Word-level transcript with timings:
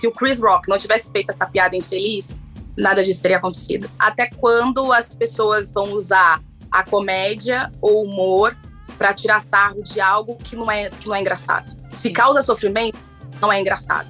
se 0.00 0.06
o 0.06 0.12
Chris 0.12 0.40
Rock 0.40 0.66
não 0.66 0.78
tivesse 0.78 1.12
feito 1.12 1.28
essa 1.28 1.44
piada 1.44 1.76
infeliz, 1.76 2.40
nada 2.74 3.04
disso 3.04 3.20
teria 3.20 3.36
acontecido. 3.36 3.90
Até 3.98 4.30
quando 4.30 4.90
as 4.94 5.14
pessoas 5.14 5.74
vão 5.74 5.92
usar 5.92 6.40
a 6.72 6.82
comédia 6.82 7.70
ou 7.82 8.04
humor 8.04 8.56
para 8.96 9.12
tirar 9.12 9.42
sarro 9.42 9.82
de 9.82 10.00
algo 10.00 10.36
que 10.36 10.56
não 10.56 10.70
é 10.70 10.88
que 10.88 11.06
não 11.06 11.14
é 11.14 11.20
engraçado? 11.20 11.76
Se 11.90 12.10
causa 12.10 12.40
sofrimento, 12.40 12.98
não 13.42 13.52
é 13.52 13.60
engraçado. 13.60 14.08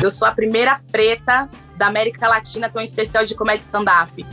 Eu 0.00 0.08
sou 0.08 0.28
a 0.28 0.30
primeira 0.30 0.80
preta 0.92 1.50
da 1.76 1.88
América 1.88 2.28
Latina 2.28 2.68
a 2.68 2.70
ter 2.70 2.78
um 2.78 2.82
especial 2.82 3.24
de 3.24 3.34
comédia 3.34 3.62
stand-up. 3.62 4.24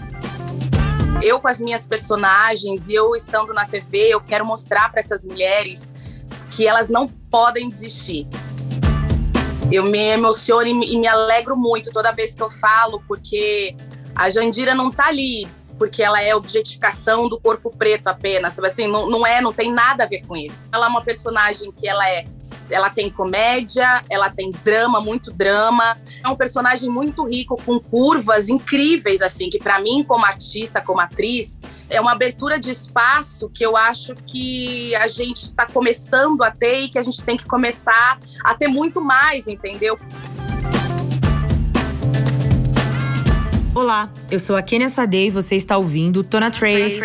Eu 1.23 1.39
com 1.39 1.47
as 1.47 1.59
minhas 1.59 1.87
personagens 1.87 2.87
e 2.87 2.93
eu 2.93 3.15
estando 3.15 3.55
na 3.55 3.65
TV, 3.65 4.13
eu 4.13 4.21
quero 4.21 4.45
mostrar 4.45 4.91
para 4.91 4.99
essas 4.99 5.25
mulheres 5.25 6.21
que 6.51 6.67
elas 6.67 6.91
não 6.91 7.07
podem 7.07 7.67
desistir. 7.67 8.27
Eu 9.69 9.83
me 9.83 9.99
emociono 9.99 10.67
e 10.67 10.73
me, 10.73 10.93
e 10.93 10.97
me 10.97 11.07
alegro 11.07 11.57
muito 11.57 11.91
toda 11.91 12.11
vez 12.11 12.33
que 12.33 12.41
eu 12.41 12.49
falo, 12.49 13.01
porque 13.07 13.75
a 14.15 14.29
Jandira 14.29 14.73
não 14.73 14.89
tá 14.89 15.07
ali 15.07 15.47
porque 15.81 16.03
ela 16.03 16.21
é 16.21 16.35
objetificação 16.35 17.27
do 17.27 17.39
corpo 17.39 17.75
preto 17.75 18.05
apenas, 18.05 18.59
assim, 18.59 18.87
não, 18.87 19.09
não 19.09 19.25
é, 19.25 19.41
não 19.41 19.51
tem 19.51 19.73
nada 19.73 20.03
a 20.03 20.07
ver 20.07 20.21
com 20.27 20.37
isso. 20.37 20.55
Ela 20.71 20.85
é 20.85 20.89
uma 20.89 21.01
personagem 21.01 21.71
que 21.71 21.87
ela 21.87 22.07
é 22.07 22.23
ela 22.71 22.89
tem 22.89 23.09
comédia, 23.09 24.01
ela 24.09 24.29
tem 24.29 24.51
drama, 24.63 25.01
muito 25.01 25.31
drama. 25.31 25.97
É 26.23 26.29
um 26.29 26.35
personagem 26.35 26.89
muito 26.89 27.23
rico, 27.27 27.57
com 27.63 27.79
curvas 27.79 28.49
incríveis, 28.49 29.21
assim, 29.21 29.49
que 29.49 29.59
para 29.59 29.79
mim, 29.79 30.03
como 30.07 30.25
artista, 30.25 30.81
como 30.81 30.99
atriz, 30.99 31.85
é 31.89 31.99
uma 31.99 32.13
abertura 32.13 32.59
de 32.59 32.71
espaço 32.71 33.49
que 33.49 33.63
eu 33.63 33.75
acho 33.75 34.15
que 34.15 34.95
a 34.95 35.07
gente 35.07 35.43
está 35.43 35.65
começando 35.65 36.41
a 36.43 36.51
ter 36.51 36.83
e 36.83 36.89
que 36.89 36.97
a 36.97 37.01
gente 37.01 37.21
tem 37.23 37.37
que 37.37 37.45
começar 37.45 38.17
a 38.43 38.55
ter 38.55 38.67
muito 38.67 39.01
mais, 39.01 39.47
entendeu? 39.47 39.99
Olá, 43.73 44.09
eu 44.29 44.39
sou 44.39 44.55
a 44.55 44.61
Kenia 44.61 44.89
Sade 44.89 45.27
e 45.27 45.29
você 45.29 45.55
está 45.55 45.77
ouvindo 45.77 46.23
Tona 46.23 46.51
Trace, 46.51 46.99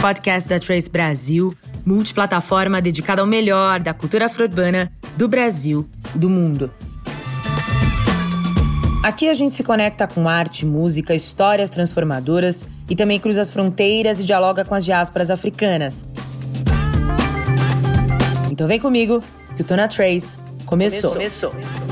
podcast 0.00 0.48
da 0.48 0.60
Trace 0.60 0.90
Brasil 0.90 1.56
multiplataforma 1.84 2.80
dedicada 2.80 3.20
ao 3.20 3.26
melhor 3.26 3.80
da 3.80 3.92
cultura 3.92 4.26
afro-urbana 4.26 4.90
do 5.16 5.28
Brasil 5.28 5.88
e 6.14 6.18
do 6.18 6.30
mundo. 6.30 6.70
Aqui 9.02 9.28
a 9.28 9.34
gente 9.34 9.54
se 9.54 9.62
conecta 9.62 10.06
com 10.06 10.28
arte, 10.28 10.64
música, 10.64 11.14
histórias 11.14 11.68
transformadoras 11.68 12.64
e 12.88 12.96
também 12.96 13.20
cruza 13.20 13.42
as 13.42 13.50
fronteiras 13.50 14.18
e 14.18 14.24
dialoga 14.24 14.64
com 14.64 14.74
as 14.74 14.84
diásporas 14.84 15.30
africanas. 15.30 16.06
Então 18.50 18.66
vem 18.66 18.80
comigo 18.80 19.22
que 19.56 19.62
o 19.62 19.64
Tona 19.64 19.88
Trace 19.88 20.38
começou. 20.64 21.12
começou. 21.12 21.50
começou. 21.50 21.83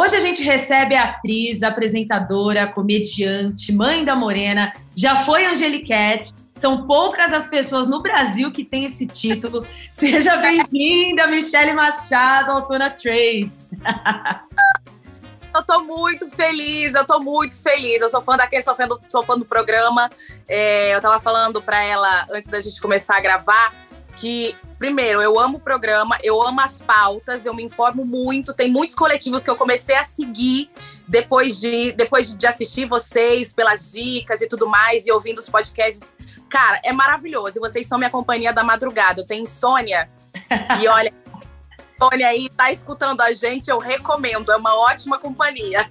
Hoje 0.00 0.16
a 0.16 0.20
gente 0.20 0.42
recebe 0.42 0.94
a 0.94 1.10
atriz, 1.10 1.62
apresentadora, 1.62 2.66
comediante, 2.66 3.70
mãe 3.70 4.02
da 4.02 4.16
Morena, 4.16 4.72
já 4.96 5.26
foi 5.26 5.44
Angeliquete. 5.44 6.32
São 6.58 6.86
poucas 6.86 7.34
as 7.34 7.48
pessoas 7.48 7.86
no 7.86 8.00
Brasil 8.00 8.50
que 8.50 8.64
têm 8.64 8.86
esse 8.86 9.06
título. 9.06 9.66
Seja 9.92 10.38
bem-vinda, 10.38 11.26
Michele 11.26 11.74
Machado, 11.74 12.50
autora 12.50 12.88
Trace. 12.88 13.68
Eu 15.52 15.62
tô 15.64 15.80
muito 15.80 16.30
feliz, 16.30 16.94
eu 16.94 17.04
tô 17.04 17.18
muito 17.18 17.60
feliz. 17.60 18.00
Eu 18.00 18.08
sou 18.08 18.22
fã 18.22 18.36
daquele, 18.36 18.62
sou 18.62 18.76
fã 18.76 18.86
do, 18.86 19.00
sou 19.02 19.24
fã 19.24 19.36
do 19.36 19.44
programa. 19.44 20.08
É, 20.48 20.94
eu 20.94 21.00
tava 21.00 21.18
falando 21.18 21.60
pra 21.60 21.82
ela 21.82 22.24
antes 22.30 22.48
da 22.48 22.60
gente 22.60 22.80
começar 22.80 23.16
a 23.16 23.20
gravar 23.20 23.74
que 24.14 24.54
primeiro, 24.80 25.20
eu 25.20 25.38
amo 25.38 25.58
o 25.58 25.60
programa, 25.60 26.18
eu 26.22 26.42
amo 26.42 26.58
as 26.62 26.80
pautas, 26.80 27.44
eu 27.44 27.52
me 27.54 27.62
informo 27.62 28.02
muito. 28.02 28.54
Tem 28.54 28.72
muitos 28.72 28.96
coletivos 28.96 29.42
que 29.42 29.50
eu 29.50 29.54
comecei 29.54 29.94
a 29.94 30.02
seguir 30.02 30.70
depois 31.06 31.60
de, 31.60 31.92
depois 31.92 32.34
de 32.34 32.46
assistir 32.46 32.86
vocês, 32.86 33.52
pelas 33.52 33.92
dicas 33.92 34.40
e 34.40 34.48
tudo 34.48 34.66
mais, 34.66 35.06
e 35.06 35.12
ouvindo 35.12 35.38
os 35.38 35.50
podcasts. 35.50 36.02
Cara, 36.48 36.80
é 36.82 36.94
maravilhoso. 36.94 37.58
E 37.58 37.60
vocês 37.60 37.86
são 37.86 37.98
minha 37.98 38.08
companhia 38.08 38.54
da 38.54 38.64
madrugada. 38.64 39.20
Eu 39.20 39.26
tenho 39.26 39.42
insônia. 39.42 40.10
e 40.80 40.88
olha, 40.88 41.12
Tony 42.00 42.24
aí 42.24 42.48
tá 42.48 42.72
escutando 42.72 43.20
a 43.20 43.30
gente, 43.30 43.68
eu 43.68 43.78
recomendo. 43.78 44.50
É 44.50 44.56
uma 44.56 44.74
ótima 44.74 45.18
companhia. 45.18 45.90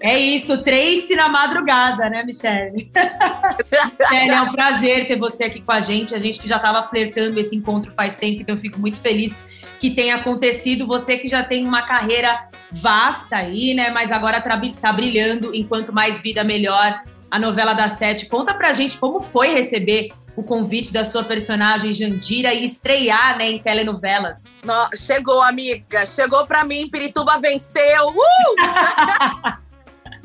É 0.00 0.18
isso, 0.18 0.64
Trace 0.64 1.14
na 1.14 1.28
madrugada, 1.28 2.10
né, 2.10 2.24
Michelle? 2.24 2.72
Michelle, 2.72 4.30
é 4.34 4.42
um 4.42 4.50
prazer 4.50 5.06
ter 5.06 5.16
você 5.16 5.44
aqui 5.44 5.62
com 5.62 5.70
a 5.70 5.80
gente. 5.80 6.12
A 6.12 6.18
gente 6.18 6.40
que 6.40 6.48
já 6.48 6.56
estava 6.56 6.82
flertando 6.88 7.38
esse 7.38 7.54
encontro 7.54 7.92
faz 7.92 8.16
tempo, 8.16 8.42
então 8.42 8.56
eu 8.56 8.60
fico 8.60 8.80
muito 8.80 8.98
feliz 8.98 9.38
que 9.78 9.90
tenha 9.90 10.16
acontecido. 10.16 10.84
Você 10.88 11.16
que 11.16 11.28
já 11.28 11.44
tem 11.44 11.64
uma 11.64 11.82
carreira 11.82 12.48
vasta 12.72 13.36
aí, 13.36 13.74
né? 13.74 13.90
Mas 13.90 14.10
agora 14.10 14.40
tá, 14.40 14.60
tá 14.80 14.92
brilhando 14.92 15.54
enquanto 15.54 15.92
mais 15.92 16.20
vida 16.20 16.42
melhor. 16.42 17.00
A 17.30 17.38
novela 17.38 17.74
da 17.74 17.88
Sete. 17.88 18.26
Conta 18.26 18.54
pra 18.54 18.72
gente 18.72 18.98
como 18.98 19.20
foi 19.20 19.52
receber 19.52 20.08
o 20.38 20.42
convite 20.44 20.92
da 20.92 21.04
sua 21.04 21.24
personagem 21.24 21.92
Jandira 21.92 22.54
e 22.54 22.64
estrear 22.64 23.36
né, 23.36 23.50
em 23.50 23.58
telenovelas. 23.58 24.44
No, 24.62 24.96
chegou, 24.96 25.42
amiga. 25.42 26.06
Chegou 26.06 26.46
pra 26.46 26.62
mim, 26.62 26.88
Pirituba 26.88 27.40
venceu. 27.40 28.10
Uh! 28.10 28.54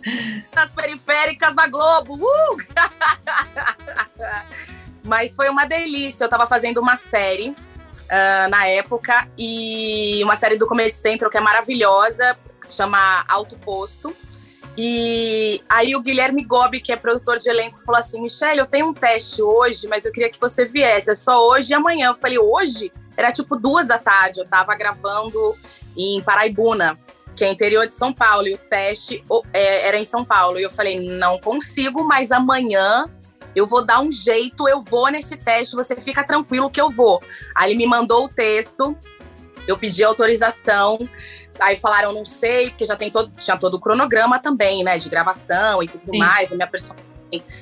Nas 0.53 0.72
periféricas 0.72 1.56
da 1.56 1.66
Globo. 1.66 2.13
Uh! 2.13 2.57
Mas 5.03 5.35
foi 5.35 5.50
uma 5.50 5.66
delícia. 5.66 6.25
Eu 6.25 6.29
tava 6.29 6.46
fazendo 6.46 6.79
uma 6.79 6.96
série 6.96 7.50
uh, 7.50 8.50
na 8.52 8.68
época 8.68 9.28
e 9.35 10.22
uma 10.23 10.35
série 10.35 10.59
do 10.59 10.68
Comedy 10.68 10.96
Central 10.96 11.31
que 11.31 11.38
é 11.38 11.41
maravilhosa, 11.41 12.38
que 12.62 12.72
chama 12.72 13.25
Alto 13.28 13.57
Posto. 13.57 14.16
E 14.78 15.61
aí 15.69 15.95
o 15.95 16.01
Guilherme 16.01 16.44
Gobi, 16.44 16.79
que 16.79 16.91
é 16.91 16.95
produtor 16.95 17.38
de 17.38 17.50
elenco, 17.50 17.79
falou 17.84 18.00
assim: 18.00 18.22
Michelle, 18.22 18.59
eu 18.59 18.66
tenho 18.66 18.88
um 18.88 18.94
teste 18.94 19.41
hoje, 19.41 19.88
mas 19.88 20.06
eu 20.06 20.11
queria 20.11 20.29
que 20.29 20.39
você 20.39 20.66
viesse. 20.66 21.11
É 21.11 21.16
só 21.16 21.47
hoje 21.47 21.72
e 21.72 21.75
amanhã. 21.75 22.09
Eu 22.09 22.16
falei, 22.16 22.39
hoje? 22.39 22.91
Era 23.16 23.31
tipo 23.31 23.56
duas 23.56 23.88
da 23.88 24.00
tarde. 24.00 24.39
Eu 24.39 24.47
tava 24.47 24.73
gravando 24.75 25.56
em 25.95 26.22
Paraibuna, 26.23 26.97
que 27.35 27.45
é 27.45 27.51
interior 27.51 27.88
de 27.88 27.95
São 27.95 28.11
Paulo, 28.11 28.47
e 28.47 28.56
o 28.56 28.57
teste 28.57 29.23
é, 29.53 29.88
era 29.88 29.97
em 29.97 30.06
São 30.06 30.25
Paulo. 30.25 30.59
E 30.59 30.63
eu 30.63 30.72
falei, 30.72 31.00
não 31.00 31.40
consigo, 31.40 32.03
mas 32.03 32.31
amanhã 32.31 33.07
eu 33.55 33.67
vou 33.67 33.85
dar 33.85 34.01
um 34.01 34.11
jeito, 34.11 34.67
eu 34.67 34.81
vou 34.81 35.09
nesse 35.11 35.38
teste, 35.38 35.75
você 35.75 35.95
fica 35.95 36.23
tranquilo 36.23 36.72
que 36.72 36.81
eu 36.81 36.90
vou. 36.90 37.22
Aí 37.53 37.72
ele 37.72 37.78
me 37.78 37.85
mandou 37.85 38.25
o 38.25 38.28
texto, 38.28 38.97
eu 39.67 39.78
pedi 39.78 40.03
autorização. 40.03 40.97
Aí 41.59 41.75
falaram, 41.75 42.14
não 42.14 42.25
sei, 42.25 42.69
porque 42.69 42.86
já 42.86 42.96
tem 42.96 43.12
todo, 43.12 43.31
tinha 43.38 43.58
todo 43.58 43.75
o 43.75 43.80
cronograma 43.80 44.40
também, 44.40 44.84
né? 44.84 44.97
De 44.97 45.09
gravação 45.09 45.81
e 45.84 45.88
tudo 45.88 46.12
Sim. 46.12 46.18
mais. 46.18 46.52
A 46.52 46.56
minha 46.56 46.68
personagem 46.68 47.14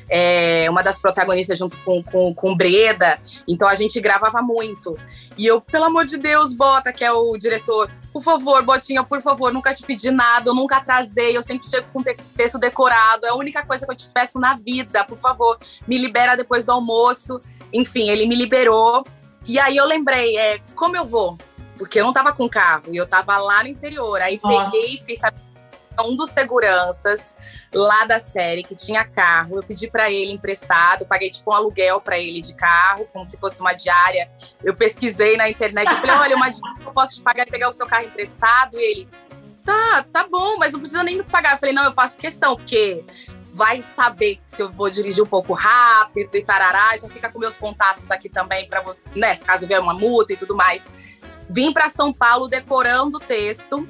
é 0.10 0.70
uma 0.70 0.82
das 0.82 1.00
protagonistas 1.00 1.58
junto 1.58 1.78
com, 1.78 2.02
com, 2.04 2.34
com 2.34 2.56
Breda. 2.56 3.20
Então 3.48 3.68
a 3.68 3.76
gente 3.76 4.00
gravava 4.00 4.42
muito. 4.42 4.98
E 5.38 5.46
eu, 5.46 5.62
pelo 5.62 5.86
amor 5.86 6.06
de 6.06 6.18
Deus, 6.18 6.54
Bota, 6.54 6.92
que 6.92 7.04
é 7.04 7.12
o 7.12 7.38
diretor, 7.38 7.90
por 8.12 8.22
favor, 8.22 8.64
Botinha, 8.64 9.04
por 9.04 9.22
favor, 9.22 9.54
nunca 9.54 9.74
te 9.74 9.84
pedi 9.84 10.12
nada, 10.12 10.50
eu 10.50 10.56
nunca 10.56 10.78
atrasei, 10.78 11.36
eu 11.36 11.42
sempre 11.42 11.68
chego 11.68 11.88
com 11.94 12.04
texto 12.36 12.58
decorado, 12.58 13.26
é 13.26 13.30
a 13.30 13.36
única 13.36 13.66
coisa 13.66 13.86
que 13.86 13.92
eu 13.92 13.96
te 13.96 14.10
peço 14.10 14.40
na 14.40 14.56
vida, 14.56 15.04
por 15.04 15.18
favor, 15.18 15.58
me 15.88 15.98
libera 15.98 16.36
depois 16.36 16.66
do 16.66 16.72
almoço. 16.72 17.40
Enfim, 17.72 18.10
ele 18.10 18.26
me 18.26 18.36
liberou. 18.36 19.06
E 19.48 19.60
aí 19.60 19.76
eu 19.76 19.86
lembrei, 19.86 20.38
é, 20.38 20.60
como 20.76 20.96
eu 20.96 21.04
vou? 21.04 21.38
Porque 21.82 22.00
eu 22.00 22.06
não 22.06 22.14
tava 22.14 22.32
com 22.32 22.48
carro 22.48 22.84
e 22.92 22.98
eu 22.98 23.08
tava 23.08 23.36
lá 23.38 23.64
no 23.64 23.70
interior. 23.70 24.22
Aí 24.22 24.40
Nossa. 24.44 24.70
peguei 24.70 24.94
e 24.94 24.98
fiz 25.00 25.20
um 26.00 26.16
dos 26.16 26.30
seguranças 26.30 27.68
lá 27.74 28.06
da 28.06 28.20
série 28.20 28.62
que 28.62 28.76
tinha 28.76 29.04
carro. 29.04 29.56
Eu 29.56 29.64
pedi 29.64 29.90
para 29.90 30.12
ele 30.12 30.32
emprestado, 30.32 31.08
paguei 31.08 31.32
tipo 31.32 31.52
um 31.52 31.56
aluguel 31.56 32.00
para 32.00 32.20
ele 32.20 32.40
de 32.40 32.54
carro, 32.54 33.08
como 33.12 33.26
se 33.26 33.36
fosse 33.36 33.60
uma 33.62 33.74
diária. 33.74 34.30
Eu 34.64 34.76
pesquisei 34.76 35.36
na 35.36 35.50
internet, 35.50 35.90
eu 35.92 35.98
falei: 35.98 36.16
"Olha, 36.18 36.36
uma 36.36 36.50
diária 36.50 36.84
eu 36.86 36.92
posso 36.92 37.16
te 37.16 37.24
pagar 37.24 37.48
e 37.48 37.50
pegar 37.50 37.68
o 37.68 37.74
seu 37.74 37.88
carro 37.88 38.06
emprestado?" 38.06 38.80
E 38.80 38.84
ele: 38.84 39.10
"Tá, 39.66 40.06
tá 40.14 40.28
bom, 40.30 40.58
mas 40.60 40.74
não 40.74 40.82
precisa 40.82 41.02
nem 41.02 41.18
me 41.18 41.24
pagar". 41.24 41.54
Eu 41.54 41.58
falei: 41.58 41.74
"Não, 41.74 41.86
eu 41.86 41.92
faço 41.92 42.16
questão, 42.20 42.56
porque 42.56 43.04
vai 43.54 43.82
saber 43.82 44.40
se 44.46 44.62
eu 44.62 44.72
vou 44.72 44.88
dirigir 44.88 45.24
um 45.24 45.28
pouco 45.28 45.54
rápido 45.54 46.36
e 46.36 46.44
tarará, 46.44 46.96
já 46.96 47.10
fica 47.10 47.30
com 47.32 47.40
meus 47.40 47.58
contatos 47.58 48.12
aqui 48.12 48.30
também 48.30 48.68
para, 48.70 48.84
né, 49.16 49.36
caso 49.38 49.68
vier 49.68 49.82
uma 49.82 49.96
multa 49.96 50.34
e 50.34 50.38
tudo 50.38 50.56
mais. 50.56 51.21
Vim 51.52 51.74
para 51.74 51.90
São 51.90 52.14
Paulo 52.14 52.48
decorando 52.48 53.18
o 53.18 53.20
texto. 53.20 53.86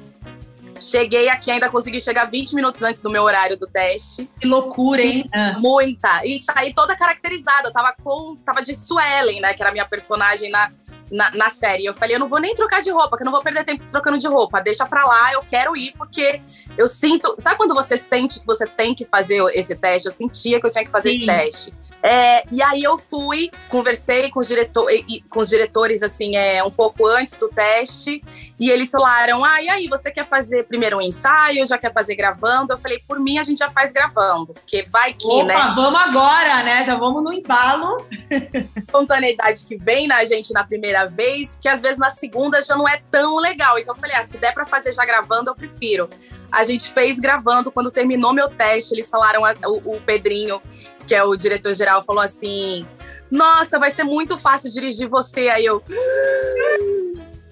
Cheguei 0.82 1.28
aqui, 1.28 1.50
ainda 1.50 1.70
consegui 1.70 2.00
chegar 2.00 2.26
20 2.26 2.54
minutos 2.54 2.82
antes 2.82 3.00
do 3.00 3.10
meu 3.10 3.22
horário 3.22 3.56
do 3.56 3.66
teste. 3.66 4.28
Que 4.40 4.46
loucura, 4.46 5.00
hein? 5.00 5.24
Ah. 5.32 5.54
Muita. 5.58 6.24
E 6.24 6.40
saí 6.40 6.74
toda 6.74 6.96
caracterizada. 6.96 7.68
Eu 7.68 7.72
tava 7.72 7.94
com. 8.02 8.36
Tava 8.44 8.62
de 8.62 8.74
Suelen, 8.74 9.40
né? 9.40 9.54
Que 9.54 9.62
era 9.62 9.70
a 9.70 9.72
minha 9.72 9.86
personagem 9.86 10.50
na, 10.50 10.68
na, 11.10 11.30
na, 11.30 11.48
série. 11.48 11.84
Eu 11.84 11.94
falei, 11.94 12.16
eu 12.16 12.20
não 12.20 12.28
vou 12.28 12.40
nem 12.40 12.54
trocar 12.54 12.82
de 12.82 12.90
roupa, 12.90 13.16
que 13.16 13.22
eu 13.22 13.24
não 13.24 13.32
vou 13.32 13.42
perder 13.42 13.64
tempo 13.64 13.84
trocando 13.90 14.18
de 14.18 14.26
roupa. 14.26 14.60
Deixa 14.60 14.84
pra 14.86 15.04
lá, 15.04 15.32
eu 15.32 15.42
quero 15.42 15.76
ir, 15.76 15.92
porque 15.96 16.40
eu 16.76 16.88
sinto. 16.88 17.34
Sabe 17.38 17.56
quando 17.56 17.74
você 17.74 17.96
sente 17.96 18.40
que 18.40 18.46
você 18.46 18.66
tem 18.66 18.94
que 18.94 19.04
fazer 19.04 19.42
esse 19.54 19.76
teste? 19.76 20.06
Eu 20.06 20.12
sentia 20.12 20.60
que 20.60 20.66
eu 20.66 20.70
tinha 20.70 20.84
que 20.84 20.90
fazer 20.90 21.10
Sim. 21.10 21.16
esse 21.16 21.26
teste. 21.26 21.74
É, 22.02 22.42
e 22.50 22.60
aí 22.60 22.82
eu 22.82 22.98
fui, 22.98 23.48
conversei 23.68 24.28
com 24.30 24.40
os, 24.40 24.48
diretor, 24.48 24.90
com 25.30 25.40
os 25.40 25.48
diretores, 25.48 26.02
assim, 26.02 26.36
é, 26.36 26.62
um 26.64 26.70
pouco 26.70 27.06
antes 27.06 27.36
do 27.36 27.48
teste, 27.48 28.22
e 28.58 28.70
eles 28.70 28.90
falaram: 28.90 29.44
Ah, 29.44 29.62
e 29.62 29.68
aí, 29.68 29.88
você 29.88 30.10
quer 30.10 30.24
fazer 30.24 30.64
primeiro 30.72 30.96
um 30.96 31.02
ensaio, 31.02 31.66
já 31.66 31.76
quer 31.76 31.92
fazer 31.92 32.14
gravando? 32.14 32.72
Eu 32.72 32.78
falei, 32.78 32.98
por 33.06 33.20
mim 33.20 33.36
a 33.36 33.42
gente 33.42 33.58
já 33.58 33.70
faz 33.70 33.92
gravando, 33.92 34.54
porque 34.54 34.82
vai 34.84 35.12
que, 35.12 35.28
Opa, 35.28 35.44
né? 35.44 35.72
Vamos 35.76 36.00
agora, 36.00 36.62
né? 36.62 36.82
Já 36.82 36.94
vamos 36.94 37.22
no 37.22 37.30
embalo. 37.30 38.06
Espontaneidade 38.74 39.66
que 39.66 39.76
vem 39.76 40.08
na 40.08 40.24
gente 40.24 40.50
na 40.54 40.64
primeira 40.64 41.04
vez, 41.04 41.58
que 41.60 41.68
às 41.68 41.82
vezes 41.82 41.98
na 41.98 42.08
segunda 42.08 42.62
já 42.62 42.74
não 42.74 42.88
é 42.88 43.02
tão 43.10 43.36
legal. 43.36 43.78
Então 43.78 43.94
eu 43.94 44.00
falei, 44.00 44.16
ah, 44.16 44.22
se 44.22 44.38
der 44.38 44.54
pra 44.54 44.64
fazer 44.64 44.92
já 44.92 45.04
gravando, 45.04 45.50
eu 45.50 45.54
prefiro. 45.54 46.08
A 46.50 46.62
gente 46.64 46.90
fez 46.90 47.20
gravando, 47.20 47.70
quando 47.70 47.90
terminou 47.90 48.32
meu 48.32 48.48
teste, 48.48 48.94
eles 48.94 49.10
falaram, 49.10 49.42
o, 49.66 49.96
o 49.96 50.00
Pedrinho, 50.00 50.58
que 51.06 51.14
é 51.14 51.22
o 51.22 51.36
diretor-geral, 51.36 52.02
falou 52.02 52.22
assim: 52.22 52.86
Nossa, 53.30 53.78
vai 53.78 53.90
ser 53.90 54.04
muito 54.04 54.38
fácil 54.38 54.72
dirigir 54.72 55.06
você. 55.06 55.50
Aí 55.50 55.66
eu. 55.66 55.82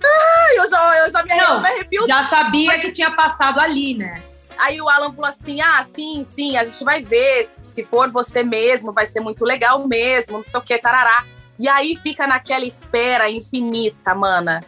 Ai, 0.03 0.59
eu 0.59 0.71
já, 0.71 0.99
eu 0.99 1.11
já 1.13 1.23
me, 1.23 1.37
Não, 1.37 1.61
me 1.61 1.69
arrepio. 1.69 2.07
Já 2.07 2.29
sabia 2.29 2.79
que 2.79 2.91
tinha 2.91 3.11
passado 3.11 3.61
ali, 3.61 3.95
né? 3.95 4.23
Aí 4.59 4.81
o 4.81 4.89
Alan 4.89 5.13
falou 5.13 5.29
assim: 5.29 5.61
ah, 5.61 5.83
sim, 5.83 6.23
sim, 6.25 6.57
a 6.57 6.65
gente 6.65 6.85
vai 6.85 7.01
ver. 7.01 7.45
Se, 7.45 7.61
se 7.63 7.85
for 7.85 8.11
você 8.11 8.43
mesmo, 8.43 8.93
vai 8.93 9.07
ser 9.07 9.21
muito 9.21 9.45
legal 9.45 9.87
mesmo, 9.87 10.39
não 10.39 10.45
sei 10.45 10.61
o 10.61 10.63
que, 10.63 10.77
tarará. 10.79 11.25
E 11.59 11.69
aí 11.69 11.97
fica 11.97 12.27
naquela 12.27 12.65
espera 12.65 13.31
infinita, 13.31 14.15
mana. 14.15 14.63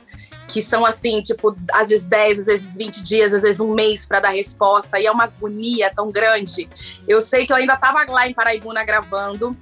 Que 0.48 0.60
são 0.60 0.84
assim, 0.84 1.22
tipo, 1.22 1.56
às 1.72 1.88
vezes 1.88 2.04
10, 2.04 2.40
às 2.40 2.46
vezes 2.46 2.76
20 2.76 3.02
dias, 3.02 3.32
às 3.32 3.40
vezes 3.40 3.60
um 3.60 3.72
mês 3.72 4.04
para 4.04 4.20
dar 4.20 4.30
resposta. 4.30 5.00
E 5.00 5.06
é 5.06 5.10
uma 5.10 5.24
agonia 5.24 5.90
tão 5.94 6.10
grande. 6.10 6.68
Eu 7.08 7.22
sei 7.22 7.46
que 7.46 7.52
eu 7.52 7.56
ainda 7.56 7.76
tava 7.76 8.04
lá 8.10 8.28
em 8.28 8.34
Paraibuna 8.34 8.84
gravando. 8.84 9.56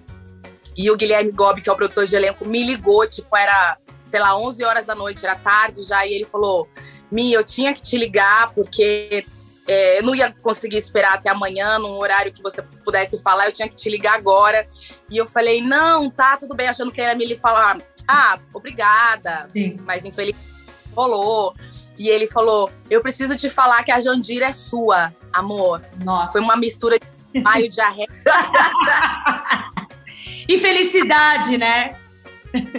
E 0.76 0.90
o 0.90 0.96
Guilherme 0.96 1.30
Gobi, 1.30 1.60
que 1.60 1.68
é 1.68 1.72
o 1.72 1.76
produtor 1.76 2.06
de 2.06 2.16
elenco, 2.16 2.44
me 2.44 2.64
ligou, 2.64 3.06
tipo, 3.06 3.36
era 3.36 3.76
sei 4.10 4.20
lá, 4.20 4.36
11 4.36 4.64
horas 4.64 4.86
da 4.86 4.94
noite, 4.94 5.24
era 5.24 5.36
tarde 5.36 5.82
já, 5.82 6.04
e 6.04 6.12
ele 6.12 6.24
falou: 6.24 6.68
Mi, 7.10 7.32
eu 7.32 7.44
tinha 7.44 7.72
que 7.72 7.80
te 7.80 7.96
ligar 7.96 8.52
porque 8.52 9.24
é, 9.68 9.98
eu 9.98 10.02
não 10.02 10.14
ia 10.14 10.34
conseguir 10.42 10.76
esperar 10.76 11.14
até 11.14 11.30
amanhã, 11.30 11.78
num 11.78 11.98
horário 11.98 12.32
que 12.32 12.42
você 12.42 12.62
pudesse 12.62 13.18
falar, 13.22 13.46
eu 13.46 13.52
tinha 13.52 13.68
que 13.68 13.76
te 13.76 13.88
ligar 13.88 14.18
agora. 14.18 14.66
E 15.08 15.16
eu 15.16 15.26
falei: 15.26 15.62
Não, 15.62 16.10
tá, 16.10 16.36
tudo 16.36 16.54
bem, 16.54 16.68
achando 16.68 16.90
que 16.90 17.00
era 17.00 17.16
me 17.16 17.36
falar: 17.36 17.78
Ah, 18.06 18.38
obrigada, 18.52 19.48
Sim. 19.52 19.78
mas 19.84 20.04
infelizmente 20.04 20.50
rolou. 20.94 21.54
E 21.98 22.08
ele 22.08 22.26
falou: 22.26 22.70
Eu 22.88 23.00
preciso 23.00 23.36
te 23.36 23.48
falar 23.48 23.82
que 23.84 23.92
a 23.92 24.00
Jandira 24.00 24.46
é 24.46 24.52
sua, 24.52 25.14
amor. 25.32 25.82
Nossa. 26.04 26.32
Foi 26.32 26.40
uma 26.40 26.56
mistura 26.56 26.98
de 26.98 27.40
maio 27.40 27.68
de 27.68 27.80
arreio. 27.80 28.08
e 30.48 30.58
felicidade, 30.58 31.56
né? 31.56 31.96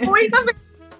Muita 0.04 0.44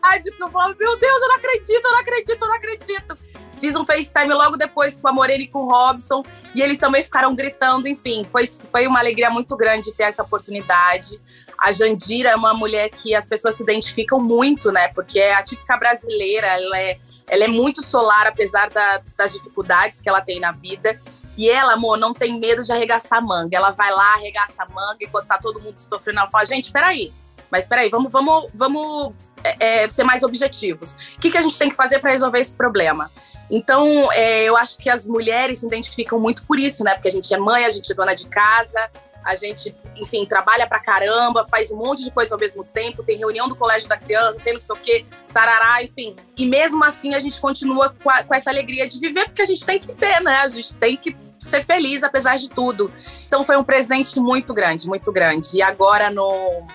ansiedade, 0.02 0.30
porque 0.30 0.42
eu 0.42 0.48
falava, 0.48 0.74
meu 0.78 0.96
Deus, 0.96 1.22
eu 1.22 1.28
não 1.28 1.36
acredito, 1.36 1.84
eu 1.84 1.90
não 1.90 2.00
acredito, 2.00 2.42
eu 2.42 2.48
não 2.48 2.54
acredito. 2.54 3.18
Fiz 3.60 3.76
um 3.76 3.86
FaceTime 3.86 4.34
logo 4.34 4.56
depois 4.56 4.96
com 4.96 5.06
a 5.06 5.12
Morena 5.12 5.44
e 5.44 5.46
com 5.46 5.60
o 5.60 5.68
Robson, 5.68 6.24
e 6.52 6.60
eles 6.60 6.78
também 6.78 7.04
ficaram 7.04 7.32
gritando, 7.32 7.86
enfim, 7.86 8.24
foi, 8.24 8.44
foi 8.44 8.88
uma 8.88 8.98
alegria 8.98 9.30
muito 9.30 9.56
grande 9.56 9.92
ter 9.92 10.02
essa 10.02 10.20
oportunidade. 10.20 11.20
A 11.56 11.70
Jandira 11.70 12.30
é 12.30 12.34
uma 12.34 12.52
mulher 12.54 12.90
que 12.90 13.14
as 13.14 13.28
pessoas 13.28 13.54
se 13.54 13.62
identificam 13.62 14.18
muito, 14.18 14.72
né? 14.72 14.88
Porque 14.88 15.20
é 15.20 15.34
a 15.34 15.44
típica 15.44 15.76
brasileira, 15.76 16.48
ela 16.48 16.76
é, 16.76 16.98
ela 17.28 17.44
é 17.44 17.48
muito 17.48 17.84
solar, 17.84 18.26
apesar 18.26 18.68
da, 18.68 19.00
das 19.16 19.32
dificuldades 19.32 20.00
que 20.00 20.08
ela 20.08 20.20
tem 20.20 20.40
na 20.40 20.50
vida. 20.50 21.00
E 21.38 21.48
ela, 21.48 21.74
amor, 21.74 21.96
não 21.96 22.12
tem 22.12 22.40
medo 22.40 22.64
de 22.64 22.72
arregaçar 22.72 23.20
a 23.20 23.22
manga. 23.22 23.56
Ela 23.56 23.70
vai 23.70 23.92
lá, 23.92 24.14
arregaça 24.14 24.64
a 24.64 24.68
manga, 24.68 24.98
enquanto 25.00 25.28
tá 25.28 25.38
todo 25.38 25.60
mundo 25.60 25.78
sofrendo, 25.78 26.18
ela 26.18 26.28
fala, 26.28 26.44
gente, 26.46 26.72
peraí, 26.72 27.12
mas 27.48 27.68
peraí, 27.68 27.88
vamos, 27.88 28.10
vamos, 28.10 28.50
vamos 28.52 29.12
é, 29.44 29.84
é, 29.84 29.88
ser 29.88 30.04
mais 30.04 30.22
objetivos. 30.22 30.92
O 31.16 31.20
que, 31.20 31.30
que 31.30 31.38
a 31.38 31.42
gente 31.42 31.58
tem 31.58 31.68
que 31.70 31.76
fazer 31.76 31.98
para 31.98 32.10
resolver 32.10 32.40
esse 32.40 32.56
problema? 32.56 33.10
Então, 33.50 34.10
é, 34.12 34.44
eu 34.44 34.56
acho 34.56 34.78
que 34.78 34.88
as 34.88 35.06
mulheres 35.06 35.58
se 35.58 35.66
identificam 35.66 36.18
muito 36.18 36.44
por 36.44 36.58
isso, 36.58 36.82
né? 36.82 36.94
Porque 36.94 37.08
a 37.08 37.10
gente 37.10 37.32
é 37.32 37.38
mãe, 37.38 37.64
a 37.64 37.70
gente 37.70 37.90
é 37.90 37.94
dona 37.94 38.14
de 38.14 38.26
casa, 38.26 38.88
a 39.24 39.34
gente, 39.34 39.74
enfim, 39.96 40.24
trabalha 40.26 40.66
pra 40.66 40.80
caramba, 40.80 41.46
faz 41.48 41.70
um 41.70 41.76
monte 41.76 42.02
de 42.02 42.10
coisa 42.10 42.34
ao 42.34 42.40
mesmo 42.40 42.64
tempo, 42.64 43.02
tem 43.02 43.18
reunião 43.18 43.48
do 43.48 43.54
colégio 43.54 43.88
da 43.88 43.96
criança, 43.96 44.38
tem 44.42 44.54
não 44.54 44.60
sei 44.60 44.74
o 44.74 44.78
quê, 44.78 45.04
tarará, 45.32 45.82
enfim. 45.82 46.16
E 46.36 46.46
mesmo 46.46 46.82
assim 46.84 47.14
a 47.14 47.20
gente 47.20 47.40
continua 47.40 47.94
com, 48.02 48.10
a, 48.10 48.24
com 48.24 48.34
essa 48.34 48.50
alegria 48.50 48.88
de 48.88 48.98
viver, 48.98 49.26
porque 49.26 49.42
a 49.42 49.46
gente 49.46 49.64
tem 49.64 49.78
que 49.78 49.88
ter, 49.88 50.20
né? 50.20 50.36
A 50.36 50.48
gente 50.48 50.74
tem 50.76 50.96
que 50.96 51.16
ser 51.38 51.64
feliz 51.64 52.02
apesar 52.02 52.36
de 52.36 52.48
tudo. 52.48 52.90
Então 53.26 53.44
foi 53.44 53.56
um 53.56 53.64
presente 53.64 54.18
muito 54.18 54.52
grande, 54.54 54.86
muito 54.86 55.12
grande. 55.12 55.56
E 55.56 55.62
agora 55.62 56.10
no 56.10 56.66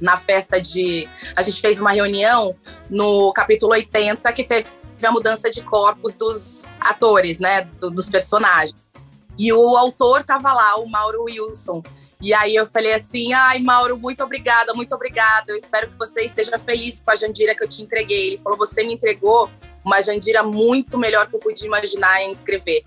na 0.00 0.16
festa 0.16 0.60
de. 0.60 1.08
A 1.36 1.42
gente 1.42 1.60
fez 1.60 1.80
uma 1.80 1.92
reunião 1.92 2.54
no 2.90 3.32
capítulo 3.32 3.72
80 3.72 4.32
que 4.32 4.44
teve 4.44 4.66
a 5.02 5.12
mudança 5.12 5.50
de 5.50 5.62
corpos 5.62 6.14
dos 6.14 6.76
atores, 6.80 7.38
né? 7.38 7.62
Do, 7.80 7.90
dos 7.90 8.08
personagens. 8.08 8.74
E 9.38 9.52
o 9.52 9.76
autor 9.76 10.24
tava 10.24 10.52
lá, 10.52 10.76
o 10.76 10.88
Mauro 10.88 11.24
Wilson. 11.24 11.82
E 12.20 12.34
aí 12.34 12.56
eu 12.56 12.66
falei 12.66 12.92
assim: 12.92 13.32
ai, 13.32 13.60
Mauro, 13.60 13.96
muito 13.96 14.22
obrigada, 14.24 14.74
muito 14.74 14.94
obrigada. 14.94 15.44
Eu 15.48 15.56
espero 15.56 15.88
que 15.88 15.98
você 15.98 16.22
esteja 16.22 16.58
feliz 16.58 17.02
com 17.02 17.12
a 17.12 17.16
Jandira 17.16 17.54
que 17.54 17.62
eu 17.62 17.68
te 17.68 17.82
entreguei. 17.82 18.28
Ele 18.28 18.38
falou: 18.38 18.58
você 18.58 18.82
me 18.82 18.94
entregou 18.94 19.48
uma 19.84 20.00
Jandira 20.00 20.42
muito 20.42 20.98
melhor 20.98 21.28
que 21.28 21.36
eu 21.36 21.40
podia 21.40 21.66
imaginar 21.66 22.20
em 22.22 22.32
escrever. 22.32 22.82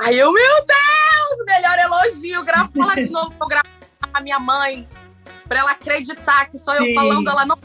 Aí 0.00 0.18
eu, 0.18 0.32
meu 0.32 0.64
Deus, 0.64 1.44
melhor 1.44 1.78
elogio. 1.78 2.42
Grava, 2.42 2.70
fala 2.74 2.94
de 2.94 3.10
novo, 3.10 3.34
eu 3.38 3.46
gravo 3.46 3.68
a 4.14 4.20
minha 4.20 4.38
mãe 4.38 4.88
para 5.50 5.58
ela 5.58 5.72
acreditar 5.72 6.48
que 6.48 6.56
só 6.56 6.72
eu 6.76 6.86
Sim. 6.86 6.94
falando, 6.94 7.28
ela 7.28 7.44
não 7.44 7.58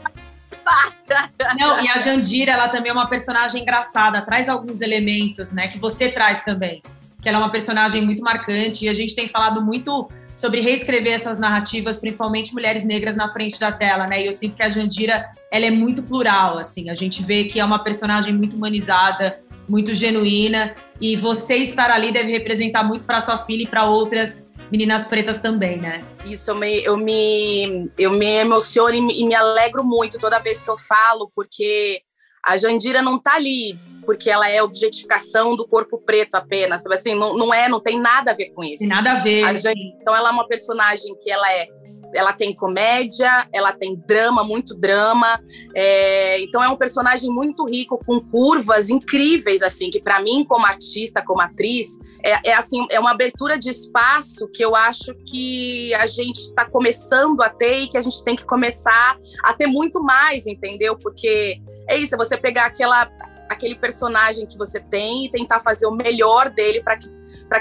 não, 1.56 1.80
e 1.80 1.88
a 1.88 2.00
Jandira, 2.00 2.50
ela 2.50 2.68
também 2.68 2.90
é 2.90 2.92
uma 2.92 3.06
personagem 3.06 3.62
engraçada, 3.62 4.20
traz 4.20 4.48
alguns 4.48 4.80
elementos, 4.80 5.52
né, 5.52 5.68
que 5.68 5.78
você 5.78 6.08
traz 6.08 6.42
também. 6.42 6.82
Que 7.22 7.28
ela 7.28 7.38
é 7.38 7.40
uma 7.40 7.52
personagem 7.52 8.04
muito 8.04 8.20
marcante 8.20 8.84
e 8.84 8.88
a 8.88 8.94
gente 8.94 9.14
tem 9.14 9.28
falado 9.28 9.62
muito 9.62 10.10
sobre 10.34 10.60
reescrever 10.60 11.12
essas 11.12 11.38
narrativas, 11.38 11.98
principalmente 11.98 12.52
mulheres 12.52 12.82
negras 12.82 13.14
na 13.14 13.32
frente 13.32 13.60
da 13.60 13.70
tela, 13.70 14.08
né? 14.08 14.22
E 14.22 14.26
eu 14.26 14.32
sinto 14.32 14.56
que 14.56 14.62
a 14.62 14.68
Jandira, 14.68 15.30
ela 15.52 15.66
é 15.66 15.70
muito 15.70 16.02
plural, 16.02 16.58
assim. 16.58 16.90
A 16.90 16.94
gente 16.94 17.22
vê 17.22 17.44
que 17.44 17.60
é 17.60 17.64
uma 17.64 17.78
personagem 17.78 18.34
muito 18.34 18.56
humanizada, 18.56 19.40
muito 19.68 19.94
genuína 19.94 20.74
e 21.00 21.16
você 21.16 21.56
estar 21.56 21.90
ali 21.90 22.12
deve 22.12 22.32
representar 22.32 22.82
muito 22.82 23.04
para 23.04 23.20
sua 23.20 23.38
filha 23.38 23.62
e 23.62 23.66
para 23.66 23.84
outras 23.84 24.45
meninas 24.70 25.06
pretas 25.06 25.40
também, 25.40 25.78
né? 25.78 26.04
Isso, 26.24 26.50
eu 26.50 26.56
me, 26.56 26.84
eu 26.84 26.96
me, 26.96 27.90
eu 27.98 28.10
me 28.10 28.26
emociono 28.26 28.94
e 28.94 29.00
me, 29.00 29.20
e 29.20 29.26
me 29.26 29.34
alegro 29.34 29.84
muito 29.84 30.18
toda 30.18 30.38
vez 30.38 30.62
que 30.62 30.70
eu 30.70 30.78
falo, 30.78 31.30
porque 31.34 32.00
a 32.42 32.56
Jandira 32.56 33.02
não 33.02 33.18
tá 33.20 33.34
ali 33.34 33.78
porque 34.06 34.30
ela 34.30 34.48
é 34.48 34.62
objetificação 34.62 35.56
do 35.56 35.66
corpo 35.66 35.98
preto 35.98 36.36
apenas, 36.36 36.86
assim, 36.86 37.12
não, 37.14 37.36
não 37.36 37.52
é, 37.52 37.68
não 37.68 37.80
tem 37.80 38.00
nada 38.00 38.30
a 38.30 38.34
ver 38.34 38.50
com 38.50 38.62
isso. 38.62 38.78
Tem 38.78 38.88
nada 38.88 39.14
a 39.14 39.14
ver. 39.16 39.42
A 39.42 39.52
Jandira, 39.52 39.96
então 40.00 40.14
ela 40.14 40.28
é 40.28 40.32
uma 40.32 40.46
personagem 40.46 41.14
que 41.20 41.28
ela 41.28 41.52
é 41.52 41.66
ela 42.14 42.32
tem 42.32 42.54
comédia, 42.54 43.48
ela 43.52 43.72
tem 43.72 43.96
drama, 44.06 44.44
muito 44.44 44.74
drama. 44.74 45.40
É, 45.74 46.40
então 46.40 46.62
é 46.62 46.68
um 46.68 46.76
personagem 46.76 47.30
muito 47.30 47.64
rico, 47.64 47.98
com 48.04 48.20
curvas 48.20 48.88
incríveis, 48.88 49.62
assim, 49.62 49.90
que 49.90 50.00
para 50.00 50.20
mim, 50.20 50.44
como 50.44 50.66
artista, 50.66 51.22
como 51.24 51.40
atriz, 51.40 51.88
é, 52.24 52.50
é, 52.50 52.54
assim, 52.54 52.86
é 52.90 52.98
uma 52.98 53.10
abertura 53.10 53.58
de 53.58 53.70
espaço 53.70 54.48
que 54.52 54.64
eu 54.64 54.74
acho 54.74 55.14
que 55.26 55.94
a 55.94 56.06
gente 56.06 56.40
está 56.40 56.64
começando 56.64 57.42
a 57.42 57.48
ter 57.48 57.82
e 57.82 57.88
que 57.88 57.96
a 57.96 58.00
gente 58.00 58.22
tem 58.24 58.36
que 58.36 58.44
começar 58.44 59.16
a 59.42 59.52
ter 59.54 59.66
muito 59.66 60.02
mais, 60.02 60.46
entendeu? 60.46 60.96
Porque 60.96 61.58
é 61.88 61.96
isso, 61.96 62.14
é 62.14 62.18
você 62.18 62.36
pegar 62.36 62.66
aquela 62.66 63.10
aquele 63.48 63.76
personagem 63.76 64.46
que 64.46 64.58
você 64.58 64.80
tem 64.80 65.26
e 65.26 65.30
tentar 65.30 65.60
fazer 65.60 65.86
o 65.86 65.92
melhor 65.92 66.50
dele 66.50 66.82
para 66.82 66.96
que, 66.96 67.08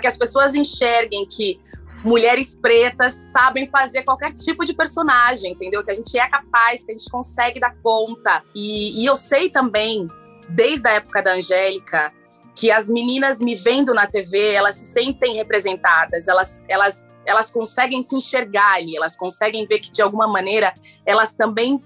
que 0.01 0.07
as 0.07 0.17
pessoas 0.17 0.55
enxerguem 0.55 1.27
que 1.27 1.57
mulheres 2.05 2.55
pretas 2.55 3.13
sabem 3.13 3.65
fazer 3.65 4.03
qualquer 4.03 4.31
tipo 4.31 4.63
de 4.63 4.73
personagem, 4.73 5.51
entendeu? 5.51 5.83
Que 5.83 5.91
a 5.91 5.93
gente 5.93 6.17
é 6.17 6.29
capaz, 6.29 6.83
que 6.83 6.91
a 6.91 6.95
gente 6.95 7.09
consegue 7.09 7.59
dar 7.59 7.75
conta. 7.81 8.43
E, 8.55 9.01
e 9.01 9.05
eu 9.05 9.15
sei 9.15 9.49
também, 9.49 10.07
desde 10.49 10.87
a 10.87 10.91
época 10.91 11.23
da 11.23 11.33
Angélica, 11.33 12.13
que 12.55 12.71
as 12.71 12.89
meninas 12.89 13.41
me 13.41 13.55
vendo 13.55 13.93
na 13.93 14.05
TV, 14.07 14.53
elas 14.53 14.75
se 14.75 14.85
sentem 14.85 15.33
representadas, 15.33 16.27
elas, 16.27 16.63
elas, 16.69 17.07
elas 17.25 17.49
conseguem 17.49 18.01
se 18.03 18.15
enxergar 18.15 18.75
ali, 18.75 18.95
elas 18.95 19.17
conseguem 19.17 19.65
ver 19.65 19.79
que 19.79 19.91
de 19.91 20.01
alguma 20.01 20.27
maneira 20.27 20.73
elas 21.05 21.33
também 21.33 21.81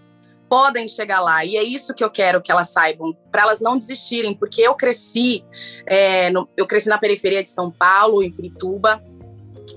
podem 0.49 0.87
chegar 0.87 1.21
lá. 1.21 1.45
E 1.45 1.55
é 1.55 1.63
isso 1.63 1.93
que 1.93 2.03
eu 2.03 2.09
quero 2.09 2.41
que 2.41 2.51
elas 2.51 2.71
saibam, 2.71 3.15
para 3.31 3.43
elas 3.43 3.61
não 3.61 3.77
desistirem, 3.77 4.35
porque 4.35 4.61
eu 4.61 4.75
cresci, 4.75 5.45
é, 5.85 6.29
no, 6.29 6.49
eu 6.57 6.67
cresci 6.67 6.89
na 6.89 6.97
periferia 6.97 7.41
de 7.41 7.49
São 7.49 7.71
Paulo, 7.71 8.21
em 8.21 8.31
Pirituba, 8.31 9.01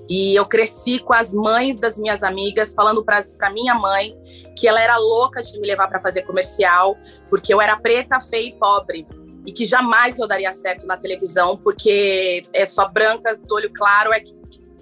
e 0.09 0.35
eu 0.35 0.47
cresci 0.47 0.99
com 0.99 1.13
as 1.13 1.35
mães 1.35 1.77
das 1.77 1.99
minhas 1.99 2.23
amigas 2.23 2.75
falando 2.75 3.05
para 3.05 3.51
minha 3.51 3.75
mãe 3.75 4.17
que 4.57 4.69
ela 4.69 4.81
era 4.81 4.97
louca 4.97 5.43
de 5.43 5.59
me 5.61 5.67
levar 5.67 5.89
para 5.89 6.01
fazer 6.01 6.23
comercial, 6.23 6.97
porque 7.29 7.53
eu 7.53 7.61
era 7.61 7.77
preta, 7.77 8.21
feia 8.21 8.49
e 8.49 8.53
pobre. 8.53 9.07
E 9.47 9.53
que 9.53 9.65
jamais 9.65 10.19
eu 10.19 10.29
daria 10.29 10.53
certo 10.53 10.87
na 10.87 10.97
televisão, 10.97 11.57
porque 11.57 12.43
é 12.55 12.65
só 12.65 12.89
brancas 12.89 13.39
do 13.39 13.55
olho 13.55 13.73
claro, 13.73 14.13
é 14.13 14.21
que, 14.21 14.33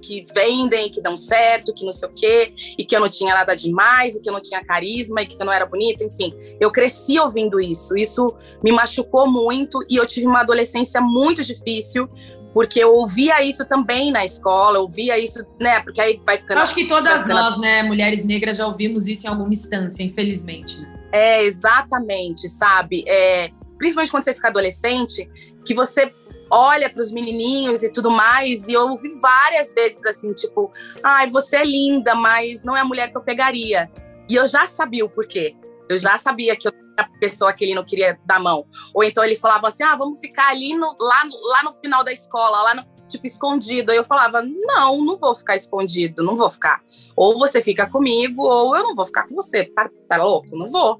que 0.02 0.24
vendem, 0.34 0.90
que 0.90 1.00
dão 1.00 1.16
certo, 1.16 1.72
que 1.72 1.84
não 1.84 1.92
sei 1.92 2.08
o 2.08 2.12
quê, 2.12 2.52
e 2.76 2.84
que 2.84 2.94
eu 2.94 3.00
não 3.00 3.08
tinha 3.08 3.34
nada 3.34 3.54
demais, 3.54 4.16
e 4.16 4.20
que 4.20 4.28
eu 4.28 4.32
não 4.32 4.40
tinha 4.40 4.62
carisma, 4.62 5.22
e 5.22 5.26
que 5.26 5.40
eu 5.40 5.46
não 5.46 5.52
era 5.52 5.64
bonita, 5.64 6.04
enfim. 6.04 6.34
Eu 6.60 6.70
cresci 6.70 7.18
ouvindo 7.18 7.58
isso. 7.58 7.96
Isso 7.96 8.34
me 8.62 8.70
machucou 8.70 9.30
muito 9.30 9.78
e 9.88 9.96
eu 9.96 10.06
tive 10.06 10.26
uma 10.26 10.40
adolescência 10.40 11.00
muito 11.00 11.42
difícil, 11.42 12.08
porque 12.52 12.80
eu 12.80 12.94
ouvia 12.94 13.42
isso 13.42 13.64
também 13.64 14.10
na 14.10 14.24
escola, 14.24 14.78
eu 14.78 14.82
ouvia 14.82 15.18
isso, 15.18 15.44
né? 15.60 15.80
Porque 15.80 16.00
aí 16.00 16.20
vai 16.26 16.38
ficando. 16.38 16.58
Eu 16.58 16.62
acho 16.62 16.74
que 16.74 16.88
todas 16.88 17.26
nós, 17.26 17.58
né, 17.60 17.82
mulheres 17.82 18.24
negras, 18.24 18.56
já 18.56 18.66
ouvimos 18.66 19.06
isso 19.06 19.26
em 19.26 19.30
alguma 19.30 19.50
instância, 19.50 20.02
infelizmente. 20.02 20.80
Né? 20.80 21.00
É, 21.12 21.44
exatamente, 21.44 22.48
sabe? 22.48 23.04
É, 23.06 23.50
principalmente 23.78 24.10
quando 24.10 24.24
você 24.24 24.34
fica 24.34 24.48
adolescente, 24.48 25.28
que 25.64 25.74
você 25.74 26.12
olha 26.50 26.90
para 26.90 27.00
os 27.00 27.12
menininhos 27.12 27.82
e 27.82 27.90
tudo 27.90 28.10
mais, 28.10 28.66
e 28.66 28.72
eu 28.72 28.88
ouvi 28.88 29.08
várias 29.20 29.72
vezes 29.72 30.04
assim, 30.04 30.32
tipo, 30.32 30.72
ai, 31.02 31.26
ah, 31.26 31.30
você 31.30 31.58
é 31.58 31.64
linda, 31.64 32.14
mas 32.14 32.64
não 32.64 32.76
é 32.76 32.80
a 32.80 32.84
mulher 32.84 33.10
que 33.10 33.16
eu 33.16 33.22
pegaria. 33.22 33.88
E 34.28 34.34
eu 34.34 34.46
já 34.46 34.66
sabia 34.66 35.04
o 35.04 35.08
porquê. 35.08 35.54
Eu 35.88 35.98
já 35.98 36.18
sabia 36.18 36.56
que 36.56 36.68
eu 36.68 36.72
pessoa 37.18 37.52
que 37.52 37.64
ele 37.64 37.74
não 37.74 37.84
queria 37.84 38.18
dar 38.24 38.40
mão. 38.40 38.64
Ou 38.94 39.04
então 39.04 39.24
eles 39.24 39.40
falavam 39.40 39.68
assim: 39.68 39.82
ah, 39.82 39.96
vamos 39.96 40.20
ficar 40.20 40.48
ali 40.48 40.74
no, 40.74 40.96
lá, 41.00 41.22
lá 41.42 41.62
no 41.62 41.72
final 41.72 42.04
da 42.04 42.12
escola, 42.12 42.62
lá 42.62 42.74
no, 42.74 42.84
tipo, 43.08 43.26
escondido. 43.26 43.90
Aí 43.90 43.96
eu 43.96 44.04
falava: 44.04 44.42
não, 44.42 45.02
não 45.02 45.18
vou 45.18 45.34
ficar 45.34 45.56
escondido, 45.56 46.22
não 46.22 46.36
vou 46.36 46.50
ficar. 46.50 46.80
Ou 47.16 47.38
você 47.38 47.60
fica 47.60 47.88
comigo, 47.88 48.42
ou 48.42 48.76
eu 48.76 48.82
não 48.82 48.94
vou 48.94 49.04
ficar 49.04 49.26
com 49.26 49.34
você. 49.34 49.64
Tá, 49.64 49.88
tá 50.08 50.22
louco? 50.22 50.56
Não 50.56 50.66
vou. 50.66 50.98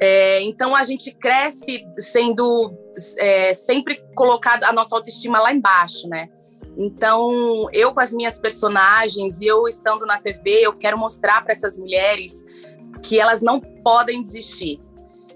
É, 0.00 0.42
então 0.42 0.74
a 0.74 0.82
gente 0.82 1.12
cresce 1.12 1.84
sendo 1.94 2.74
é, 3.18 3.54
sempre 3.54 4.02
colocado 4.14 4.64
a 4.64 4.72
nossa 4.72 4.94
autoestima 4.94 5.40
lá 5.40 5.52
embaixo, 5.52 6.08
né? 6.08 6.28
Então 6.76 7.68
eu 7.72 7.92
com 7.92 8.00
as 8.00 8.12
minhas 8.12 8.38
personagens 8.38 9.40
e 9.40 9.46
eu 9.46 9.68
estando 9.68 10.04
na 10.04 10.18
TV, 10.18 10.60
eu 10.62 10.72
quero 10.72 10.98
mostrar 10.98 11.42
para 11.42 11.52
essas 11.52 11.78
mulheres 11.78 12.74
que 13.02 13.18
elas 13.18 13.42
não 13.42 13.60
podem 13.60 14.20
desistir 14.20 14.80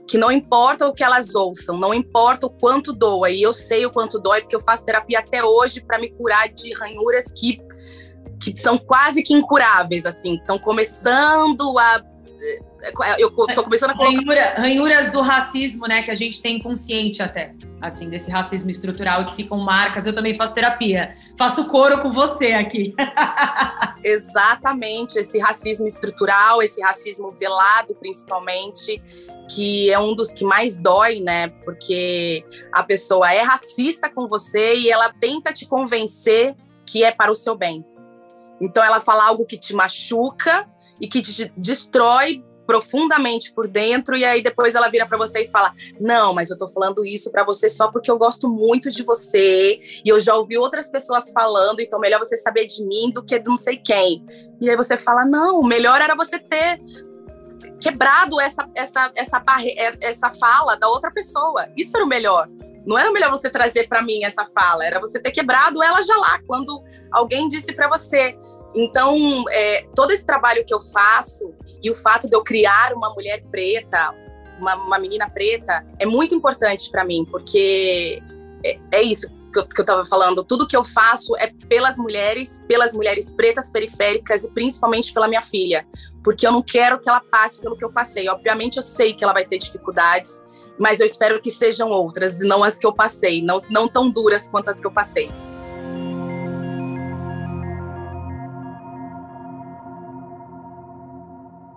que 0.09 0.17
não 0.17 0.33
importa 0.33 0.87
o 0.87 0.95
que 0.95 1.05
elas 1.05 1.35
ouçam, 1.35 1.77
não 1.77 1.93
importa 1.93 2.47
o 2.47 2.51
quanto 2.51 2.95
doa, 2.95 3.29
e 3.31 3.43
eu 3.43 3.53
sei 3.53 3.85
o 3.85 3.91
quanto 3.91 4.19
dói, 4.19 4.41
porque 4.41 4.57
eu 4.57 4.61
faço 4.61 4.87
terapia 4.87 5.19
até 5.19 5.45
hoje 5.45 5.83
para 5.83 5.99
me 5.99 6.09
curar 6.09 6.49
de 6.49 6.73
ranhuras 6.73 7.31
que, 7.31 7.61
que 8.43 8.57
são 8.57 8.79
quase 8.79 9.23
que 9.23 9.35
incuráveis, 9.35 10.07
assim, 10.07 10.37
estão 10.37 10.59
começando 10.59 11.79
a 11.79 12.03
eu 13.19 13.31
tô 13.31 13.65
começando 13.65 13.91
a 13.91 13.95
colocar... 13.95 14.13
Ranhura, 14.13 14.55
ranhuras 14.57 15.13
do 15.13 15.21
racismo, 15.21 15.87
né, 15.87 16.03
que 16.03 16.11
a 16.11 16.15
gente 16.15 16.41
tem 16.41 16.61
consciente 16.61 17.23
até, 17.23 17.55
assim, 17.81 18.09
desse 18.09 18.31
racismo 18.31 18.71
estrutural 18.71 19.27
que 19.27 19.35
ficam 19.35 19.59
marcas. 19.59 20.07
Eu 20.07 20.13
também 20.13 20.35
faço 20.35 20.55
terapia. 20.55 21.15
Faço 21.37 21.67
coro 21.69 22.01
com 22.01 22.13
você 22.13 22.53
aqui. 22.53 22.95
Exatamente, 24.05 25.19
esse 25.19 25.39
racismo 25.39 25.87
estrutural, 25.87 26.63
esse 26.63 26.81
racismo 26.81 27.33
velado, 27.33 27.95
principalmente, 27.97 29.03
que 29.55 29.91
é 29.91 29.99
um 29.99 30.15
dos 30.15 30.33
que 30.33 30.45
mais 30.45 30.77
dói, 30.77 31.21
né, 31.21 31.49
porque 31.65 32.45
a 32.73 32.83
pessoa 32.83 33.33
é 33.33 33.43
racista 33.43 34.09
com 34.09 34.27
você 34.27 34.77
e 34.77 34.91
ela 34.91 35.13
tenta 35.21 35.53
te 35.53 35.67
convencer 35.67 36.55
que 36.87 37.03
é 37.03 37.11
para 37.11 37.31
o 37.31 37.35
seu 37.35 37.57
bem. 37.57 37.85
Então 38.61 38.83
ela 38.83 39.01
fala 39.01 39.27
algo 39.27 39.45
que 39.45 39.57
te 39.57 39.75
machuca 39.75 40.69
e 41.01 41.07
que 41.07 41.23
te 41.23 41.53
destrói 41.57 42.45
profundamente 42.67 43.51
por 43.55 43.67
dentro 43.67 44.15
e 44.15 44.27
aí 44.27 44.43
depois 44.43 44.75
ela 44.75 44.89
vira 44.89 45.07
para 45.07 45.17
você 45.17 45.45
e 45.45 45.51
fala: 45.51 45.73
"Não, 45.99 46.35
mas 46.35 46.51
eu 46.51 46.59
tô 46.59 46.69
falando 46.69 47.03
isso 47.03 47.31
para 47.31 47.43
você 47.43 47.67
só 47.67 47.91
porque 47.91 48.11
eu 48.11 48.19
gosto 48.19 48.47
muito 48.47 48.91
de 48.91 49.03
você 49.03 49.81
e 50.05 50.09
eu 50.09 50.21
já 50.21 50.35
ouvi 50.35 50.59
outras 50.59 50.91
pessoas 50.91 51.33
falando, 51.33 51.81
então 51.81 51.99
melhor 51.99 52.19
você 52.19 52.37
saber 52.37 52.67
de 52.67 52.85
mim 52.85 53.11
do 53.11 53.25
que 53.25 53.39
de 53.39 53.49
não 53.49 53.57
sei 53.57 53.79
quem". 53.79 54.23
E 54.61 54.69
aí 54.69 54.77
você 54.77 54.99
fala: 54.99 55.25
"Não, 55.25 55.63
melhor 55.63 56.03
era 56.03 56.15
você 56.15 56.39
ter 56.39 56.79
quebrado 57.81 58.41
essa 58.41 58.69
essa 58.75 59.11
essa 59.15 59.39
barre 59.39 59.75
essa 60.03 60.31
fala 60.33 60.77
da 60.77 60.89
outra 60.89 61.11
pessoa. 61.11 61.69
Isso 61.77 61.97
era 61.97 62.05
o 62.05 62.09
melhor. 62.09 62.49
Não 62.89 62.99
era 62.99 63.13
melhor 63.13 63.31
você 63.31 63.51
trazer 63.51 63.87
para 63.87 64.03
mim 64.03 64.25
essa 64.25 64.47
fala, 64.47 64.83
era 64.83 64.99
você 64.99 65.21
ter 65.21 65.31
quebrado 65.31 65.83
ela 65.83 66.01
já 66.01 66.17
lá, 66.17 66.41
quando 66.47 66.83
alguém 67.13 67.47
disse 67.47 67.75
para 67.75 67.87
você. 67.87 68.35
Então, 68.75 69.45
é, 69.51 69.87
todo 69.95 70.11
esse 70.11 70.25
trabalho 70.25 70.65
que 70.67 70.73
eu 70.73 70.81
faço 70.81 71.55
e 71.83 71.91
o 71.91 71.95
fato 71.95 72.27
de 72.29 72.35
eu 72.35 72.43
criar 72.43 72.95
uma 72.95 73.13
mulher 73.13 73.45
preta, 73.51 74.15
uma, 74.59 74.75
uma 74.75 74.99
menina 74.99 75.29
preta, 75.29 75.87
é 75.99 76.07
muito 76.07 76.35
importante 76.35 76.91
para 76.91 77.05
mim, 77.05 77.27
porque 77.31 78.23
é, 78.65 78.79
é 78.91 79.03
isso 79.03 79.29
que 79.53 79.59
eu, 79.59 79.67
que 79.67 79.81
eu 79.81 79.85
tava 79.85 80.05
falando, 80.05 80.45
tudo 80.45 80.67
que 80.67 80.77
eu 80.77 80.85
faço 80.85 81.37
é 81.37 81.53
pelas 81.69 81.97
mulheres, 81.97 82.65
pelas 82.69 82.95
mulheres 82.95 83.35
pretas 83.35 83.71
periféricas 83.71 84.45
e 84.45 84.51
principalmente 84.51 85.13
pela 85.13 85.29
minha 85.29 85.43
filha, 85.43 85.87
porque 86.23 86.47
eu 86.47 86.53
não 86.53 86.63
quero 86.63 86.99
que 87.01 87.09
ela 87.09 87.21
passe 87.21 87.61
pelo 87.61 87.77
que 87.77 87.85
eu 87.85 87.93
passei. 87.93 88.29
Obviamente 88.29 88.77
eu 88.77 88.83
sei 88.83 89.15
que 89.15 89.25
ela 89.25 89.33
vai 89.33 89.45
ter 89.45 89.59
dificuldades, 89.59 90.43
mas 90.79 91.01
eu 91.01 91.07
espero 91.07 91.41
que 91.41 91.51
sejam 91.51 91.89
outras, 91.91 92.39
não 92.41 92.63
as 92.63 92.79
que 92.79 92.87
eu 92.87 92.93
passei, 92.93 93.43
não, 93.43 93.59
não 93.69 93.89
tão 93.89 94.11
duras 94.11 94.49
quanto 94.49 94.69
as 94.69 94.81
que 94.81 94.87
eu 94.87 94.91
passei. 94.91 95.31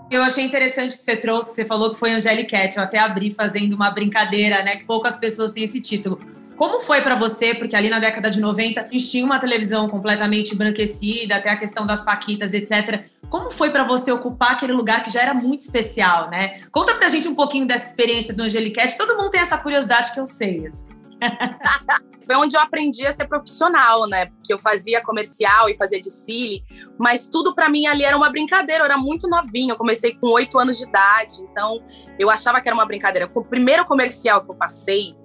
Eu 0.10 0.22
achei 0.22 0.43
interessante 0.43 0.98
que 0.98 1.03
você 1.03 1.15
trouxe, 1.15 1.55
você 1.55 1.63
falou 1.63 1.89
que 1.89 1.96
foi 1.96 2.12
Angelique 2.12 2.51
Cat, 2.51 2.75
eu 2.75 2.84
até 2.84 3.00
abri 3.00 3.34
fazendo 3.34 3.74
uma 3.74 3.89
brincadeira, 3.89 4.62
né, 4.62 4.75
que 4.75 4.84
poucas 4.84 5.15
pessoas 5.15 5.51
têm 5.51 5.63
esse 5.63 5.79
título. 5.79 6.20
Como 6.62 6.80
foi 6.80 7.01
para 7.01 7.15
você? 7.15 7.56
Porque 7.56 7.75
ali 7.75 7.89
na 7.89 7.98
década 7.98 8.30
de 8.30 8.39
90 8.39 8.82
a 8.82 8.84
gente 8.84 9.10
tinha 9.10 9.25
uma 9.25 9.39
televisão 9.39 9.89
completamente 9.89 10.53
embranquecida, 10.53 11.38
até 11.38 11.50
a 11.50 11.58
questão 11.58 11.88
das 11.88 12.06
paquitas, 12.06 12.53
etc. 12.53 13.06
Como 13.32 13.50
foi 13.50 13.72
para 13.72 13.84
você 13.84 14.12
ocupar 14.12 14.51
aquele 14.51 14.72
lugar 14.72 15.01
que 15.01 15.10
já 15.10 15.24
era 15.24 15.34
muito 15.34 15.62
especial, 15.62 16.30
né? 16.30 16.62
Conta 16.72 16.94
pra 16.94 17.10
gente 17.10 17.27
um 17.27 17.34
pouquinho 17.34 17.65
dessa 17.65 17.88
experiência 17.88 18.32
do 18.32 18.44
Angeliquete. 18.44 18.96
Todo 18.96 19.18
mundo 19.18 19.32
tem 19.32 19.41
essa 19.41 19.58
curiosidade 19.58 20.13
que 20.13 20.20
eu 20.20 20.27
sei. 20.27 20.68
Assim. 20.68 20.86
foi 22.24 22.36
onde 22.36 22.56
eu 22.56 22.62
aprendi 22.62 23.08
a 23.08 23.12
ser 23.12 23.27
profissional, 23.27 24.08
né? 24.08 24.27
Porque 24.27 24.53
eu 24.53 24.60
fazia 24.60 25.01
comercial 25.01 25.68
e 25.68 25.75
fazia 25.75 26.00
desfile, 26.00 26.63
mas 26.96 27.27
tudo 27.27 27.56
para 27.56 27.70
mim 27.70 27.88
ali 27.88 28.03
era 28.03 28.15
uma 28.15 28.30
brincadeira. 28.30 28.84
Eu 28.84 28.86
era 28.86 28.98
muito 28.98 29.27
novinha, 29.27 29.74
eu 29.74 29.77
comecei 29.77 30.13
com 30.13 30.27
oito 30.27 30.60
anos 30.60 30.77
de 30.77 30.84
idade, 30.84 31.41
então 31.41 31.84
eu 32.20 32.30
achava 32.30 32.62
que 32.62 32.70
era 32.70 32.75
uma 32.75 32.86
brincadeira. 32.86 33.27
O 33.34 33.44
primeiro 33.44 33.84
comercial 33.86 34.46
que 34.46 34.51
eu 34.51 34.56
passei 34.56 35.15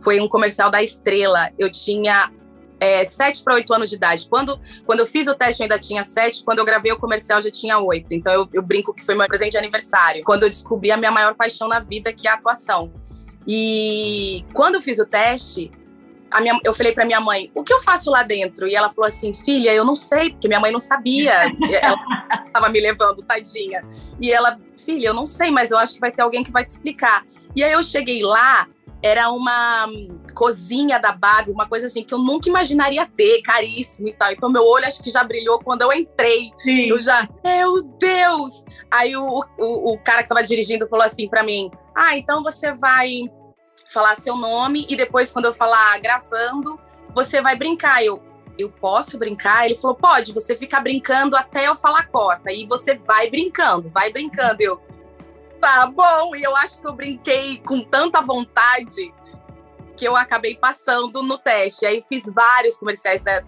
foi 0.00 0.20
um 0.20 0.28
comercial 0.28 0.70
da 0.70 0.82
Estrela. 0.82 1.50
Eu 1.58 1.70
tinha 1.70 2.30
é, 2.80 3.04
7 3.04 3.44
para 3.44 3.54
8 3.54 3.74
anos 3.74 3.90
de 3.90 3.96
idade. 3.96 4.28
Quando, 4.28 4.58
quando 4.84 5.00
eu 5.00 5.06
fiz 5.06 5.28
o 5.28 5.34
teste, 5.34 5.62
eu 5.62 5.64
ainda 5.64 5.78
tinha 5.78 6.02
7. 6.02 6.44
Quando 6.44 6.58
eu 6.58 6.64
gravei 6.64 6.90
o 6.92 6.98
comercial, 6.98 7.40
já 7.40 7.50
tinha 7.50 7.78
8. 7.78 8.12
Então 8.12 8.32
eu, 8.32 8.48
eu 8.52 8.62
brinco 8.62 8.92
que 8.92 9.04
foi 9.04 9.14
meu 9.14 9.26
presente 9.26 9.52
de 9.52 9.58
aniversário. 9.58 10.24
Quando 10.24 10.42
eu 10.42 10.50
descobri 10.50 10.90
a 10.90 10.96
minha 10.96 11.10
maior 11.10 11.34
paixão 11.34 11.68
na 11.68 11.78
vida, 11.78 12.12
que 12.12 12.26
é 12.26 12.30
a 12.30 12.34
atuação. 12.34 12.92
E 13.46 14.44
quando 14.52 14.76
eu 14.76 14.80
fiz 14.80 14.98
o 14.98 15.06
teste, 15.06 15.70
minha, 16.40 16.58
eu 16.64 16.72
falei 16.72 16.92
para 16.92 17.04
minha 17.04 17.20
mãe, 17.20 17.50
o 17.54 17.62
que 17.62 17.72
eu 17.72 17.80
faço 17.80 18.10
lá 18.10 18.22
dentro? 18.22 18.66
E 18.66 18.74
ela 18.74 18.88
falou 18.88 19.06
assim, 19.06 19.34
filha, 19.34 19.72
eu 19.72 19.84
não 19.84 19.94
sei, 19.94 20.30
porque 20.30 20.48
minha 20.48 20.60
mãe 20.60 20.72
não 20.72 20.80
sabia. 20.80 21.32
ela 21.80 21.96
estava 22.46 22.68
me 22.68 22.80
levando, 22.80 23.22
tadinha. 23.22 23.84
E 24.20 24.32
ela, 24.32 24.58
filha, 24.76 25.08
eu 25.08 25.14
não 25.14 25.26
sei, 25.26 25.50
mas 25.50 25.70
eu 25.70 25.78
acho 25.78 25.94
que 25.94 26.00
vai 26.00 26.10
ter 26.10 26.22
alguém 26.22 26.42
que 26.42 26.50
vai 26.50 26.64
te 26.64 26.70
explicar. 26.70 27.24
E 27.54 27.62
aí 27.62 27.72
eu 27.72 27.82
cheguei 27.82 28.22
lá 28.22 28.66
era 29.02 29.30
uma 29.30 29.86
cozinha 30.32 30.98
da 30.98 31.10
Barbie, 31.10 31.50
uma 31.50 31.68
coisa 31.68 31.86
assim 31.86 32.04
que 32.04 32.14
eu 32.14 32.18
nunca 32.18 32.48
imaginaria 32.48 33.04
ter, 33.04 33.42
caríssimo 33.42 34.08
e 34.08 34.12
tal. 34.12 34.30
Então 34.30 34.48
meu 34.48 34.64
olho 34.64 34.86
acho 34.86 35.02
que 35.02 35.10
já 35.10 35.24
brilhou 35.24 35.58
quando 35.58 35.82
eu 35.82 35.92
entrei. 35.92 36.50
Sim. 36.56 36.88
Eu 36.88 36.98
já, 36.98 37.28
meu 37.44 37.82
Deus! 37.82 38.64
Aí 38.90 39.16
o, 39.16 39.44
o, 39.58 39.92
o 39.92 39.98
cara 39.98 40.22
que 40.22 40.28
tava 40.28 40.42
dirigindo 40.44 40.86
falou 40.88 41.04
assim 41.04 41.28
para 41.28 41.42
mim: 41.42 41.70
"Ah, 41.94 42.16
então 42.16 42.42
você 42.42 42.72
vai 42.72 43.22
falar 43.92 44.14
seu 44.16 44.36
nome 44.36 44.86
e 44.88 44.94
depois 44.94 45.32
quando 45.32 45.46
eu 45.46 45.52
falar 45.52 45.98
gravando, 46.00 46.78
você 47.14 47.42
vai 47.42 47.56
brincar". 47.56 48.04
Eu 48.04 48.22
eu 48.58 48.68
posso 48.68 49.18
brincar? 49.18 49.64
Ele 49.64 49.74
falou: 49.74 49.96
"Pode, 49.96 50.32
você 50.32 50.54
fica 50.54 50.78
brincando 50.78 51.36
até 51.36 51.66
eu 51.66 51.74
falar 51.74 52.06
corta". 52.06 52.52
E 52.52 52.66
você 52.66 52.94
vai 52.94 53.28
brincando, 53.28 53.90
vai 53.90 54.12
brincando. 54.12 54.62
Eu 54.62 54.80
tá 55.62 55.86
bom. 55.86 56.34
E 56.34 56.42
eu 56.42 56.54
acho 56.56 56.80
que 56.80 56.86
eu 56.86 56.92
brinquei 56.92 57.58
com 57.58 57.80
tanta 57.84 58.20
vontade 58.20 59.14
que 59.96 60.04
eu 60.04 60.16
acabei 60.16 60.56
passando 60.56 61.22
no 61.22 61.38
teste. 61.38 61.86
Aí 61.86 62.02
fiz 62.08 62.24
vários 62.34 62.76
comerciais 62.76 63.22
da, 63.22 63.44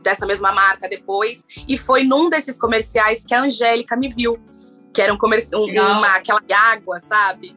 dessa 0.00 0.24
mesma 0.24 0.52
marca 0.52 0.88
depois. 0.88 1.44
E 1.66 1.76
foi 1.76 2.04
num 2.04 2.30
desses 2.30 2.58
comerciais 2.58 3.24
que 3.24 3.34
a 3.34 3.42
Angélica 3.42 3.96
me 3.96 4.08
viu. 4.08 4.38
que 4.94 5.02
era 5.02 5.12
um 5.12 5.18
comercial, 5.18 5.64
uma, 5.64 6.16
aquela 6.16 6.40
água, 6.72 7.00
sabe? 7.00 7.56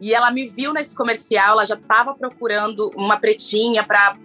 E 0.00 0.14
ela 0.14 0.30
me 0.30 0.46
viu 0.46 0.72
nesse 0.72 0.96
comercial, 0.96 1.52
ela 1.52 1.64
já 1.64 1.74
estava 1.74 2.14
procurando 2.14 2.90
uma 2.94 3.18
pretinha 3.18 3.82
para 3.82 4.16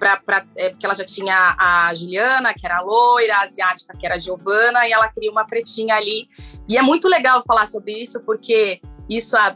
pra, 0.00 0.16
pra, 0.16 0.46
é, 0.56 0.70
porque 0.70 0.86
ela 0.86 0.94
já 0.94 1.04
tinha 1.04 1.54
a 1.58 1.92
Juliana, 1.92 2.54
que 2.54 2.66
era 2.66 2.80
loira, 2.80 3.36
a 3.36 3.42
asiática, 3.42 3.94
que 3.96 4.06
era 4.06 4.14
a 4.14 4.18
Giovana, 4.18 4.88
e 4.88 4.92
ela 4.92 5.08
queria 5.08 5.30
uma 5.30 5.44
pretinha 5.44 5.94
ali. 5.94 6.26
E 6.66 6.78
é 6.78 6.82
muito 6.82 7.06
legal 7.06 7.42
falar 7.46 7.66
sobre 7.66 7.92
isso, 7.92 8.20
porque 8.24 8.80
isso 9.08 9.36
há 9.36 9.54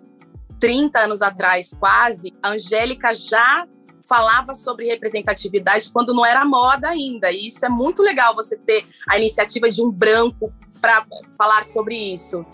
30 0.60 1.00
anos 1.00 1.22
atrás, 1.22 1.72
quase, 1.72 2.34
a 2.42 2.50
Angélica 2.50 3.14
já 3.14 3.66
falava 4.06 4.52
sobre 4.52 4.86
representatividade 4.86 5.90
quando 5.90 6.12
não 6.12 6.26
era 6.26 6.44
moda 6.44 6.90
ainda. 6.90 7.32
E 7.32 7.46
isso 7.46 7.64
é 7.64 7.68
muito 7.70 8.02
legal 8.02 8.34
você 8.34 8.56
ter 8.56 8.86
a 9.08 9.18
iniciativa 9.18 9.68
de 9.70 9.82
um 9.82 9.90
branco 9.90 10.52
para 10.78 11.06
falar 11.38 11.64
sobre 11.64 11.94
isso. 12.12 12.44